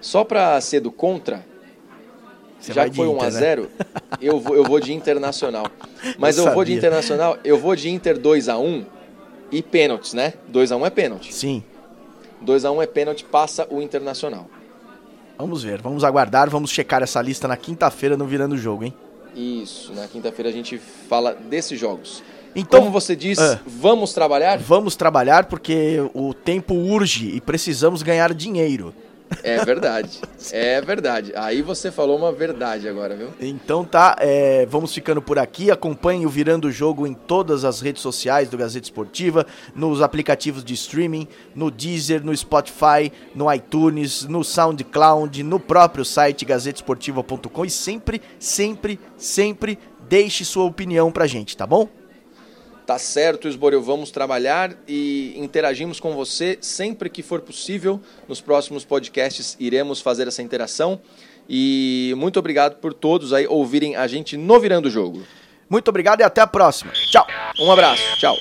Só 0.00 0.22
pra 0.24 0.60
ser 0.60 0.80
do 0.80 0.90
contra, 0.90 1.44
Você 2.58 2.72
já 2.72 2.88
que 2.88 2.96
foi 2.96 3.06
1 3.06 3.10
Inter, 3.12 3.22
a 3.22 3.30
né? 3.30 3.38
0 3.38 3.70
eu, 4.20 4.38
vou, 4.38 4.56
eu 4.56 4.64
vou 4.64 4.80
de 4.80 4.92
Internacional. 4.92 5.66
Mas 6.18 6.36
Eu 6.38 6.46
eu, 6.46 6.54
vou 6.54 6.64
de. 6.64 6.72
Internacional, 6.74 7.38
eu 7.42 7.58
vou 7.58 7.74
de 7.74 7.90
Inter 7.90 8.18
2 8.18 8.48
a 8.48 8.58
1 8.58 8.84
e 9.50 9.62
pênaltis, 9.62 10.12
né? 10.14 10.34
2 10.48 10.72
a 10.72 10.76
1 10.76 10.86
é 10.86 10.90
pênalti. 10.90 11.34
Sim. 11.34 11.62
2 12.40 12.64
a 12.64 12.70
1 12.70 12.82
é 12.82 12.86
pênalti, 12.86 13.24
passa 13.24 13.66
o 13.70 13.82
Internacional. 13.82 14.46
Vamos 15.40 15.62
ver, 15.62 15.80
vamos 15.80 16.04
aguardar, 16.04 16.50
vamos 16.50 16.70
checar 16.70 17.02
essa 17.02 17.20
lista 17.22 17.48
na 17.48 17.56
quinta-feira 17.56 18.14
no 18.14 18.26
Virando 18.26 18.54
o 18.56 18.58
Jogo, 18.58 18.84
hein? 18.84 18.92
Isso, 19.34 19.90
na 19.94 20.06
quinta-feira 20.06 20.50
a 20.50 20.52
gente 20.52 20.76
fala 20.76 21.32
desses 21.32 21.80
jogos. 21.80 22.22
Então, 22.54 22.80
Como 22.80 22.92
você 22.92 23.16
disse, 23.16 23.40
Ah. 23.42 23.58
vamos 23.66 24.12
trabalhar? 24.12 24.58
vamos 24.58 24.96
trabalhar 24.96 25.46
porque 25.46 25.96
o 26.12 26.34
tempo 26.34 26.74
urge 26.74 27.28
e 27.36 27.40
precisamos 27.40 28.02
ganhar 28.02 28.34
dinheiro. 28.34 28.92
É 29.42 29.64
verdade. 29.64 30.20
É 30.52 30.80
verdade. 30.80 31.32
Aí 31.36 31.62
você 31.62 31.90
falou 31.90 32.18
uma 32.18 32.32
verdade 32.32 32.88
agora, 32.88 33.14
viu? 33.14 33.28
Então 33.40 33.84
tá, 33.84 34.16
é, 34.18 34.66
vamos 34.66 34.92
ficando 34.92 35.22
por 35.22 35.38
aqui. 35.38 35.70
Acompanhe 35.70 36.26
o 36.26 36.28
Virando 36.28 36.68
o 36.68 36.72
Jogo 36.72 37.06
em 37.06 37.14
todas 37.14 37.64
as 37.64 37.80
redes 37.80 38.02
sociais 38.02 38.48
do 38.48 38.58
Gazeta 38.58 38.86
Esportiva, 38.86 39.46
nos 39.74 40.02
aplicativos 40.02 40.64
de 40.64 40.74
streaming, 40.74 41.28
no 41.54 41.70
Deezer, 41.70 42.24
no 42.24 42.36
Spotify, 42.36 43.12
no 43.34 43.52
iTunes, 43.52 44.24
no 44.24 44.42
SoundCloud, 44.42 45.42
no 45.42 45.60
próprio 45.60 46.04
site 46.04 46.44
gazetesportiva.com 46.44 47.64
e 47.64 47.70
sempre, 47.70 48.20
sempre, 48.38 48.98
sempre 49.16 49.78
deixe 50.08 50.44
sua 50.44 50.64
opinião 50.64 51.12
pra 51.12 51.26
gente, 51.26 51.56
tá 51.56 51.66
bom? 51.66 51.88
Tá 52.90 52.98
certo, 52.98 53.46
Esboreu, 53.46 53.80
vamos 53.80 54.10
trabalhar 54.10 54.72
e 54.88 55.32
interagimos 55.36 56.00
com 56.00 56.12
você 56.12 56.58
sempre 56.60 57.08
que 57.08 57.22
for 57.22 57.40
possível. 57.40 58.00
Nos 58.26 58.40
próximos 58.40 58.84
podcasts 58.84 59.56
iremos 59.60 60.00
fazer 60.00 60.26
essa 60.26 60.42
interação. 60.42 61.00
E 61.48 62.12
muito 62.16 62.36
obrigado 62.40 62.80
por 62.80 62.92
todos 62.92 63.32
aí 63.32 63.46
ouvirem 63.46 63.94
a 63.94 64.08
gente 64.08 64.36
no 64.36 64.58
Virando 64.58 64.86
o 64.86 64.90
Jogo. 64.90 65.22
Muito 65.68 65.86
obrigado 65.86 66.18
e 66.18 66.24
até 66.24 66.40
a 66.40 66.48
próxima. 66.48 66.90
Tchau! 67.12 67.24
Um 67.60 67.70
abraço, 67.70 68.02
tchau. 68.18 68.36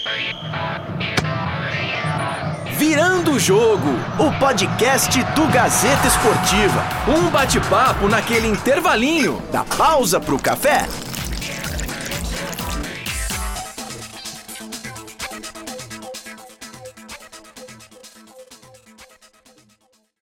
Virando 2.76 3.34
o 3.34 3.40
Jogo, 3.40 3.90
o 4.18 4.40
podcast 4.40 5.12
do 5.36 5.46
Gazeta 5.54 6.08
Esportiva. 6.08 6.84
Um 7.08 7.30
bate-papo 7.30 8.08
naquele 8.08 8.48
intervalinho 8.48 9.40
da 9.52 9.64
pausa 9.64 10.20
pro 10.20 10.40
café. 10.40 10.88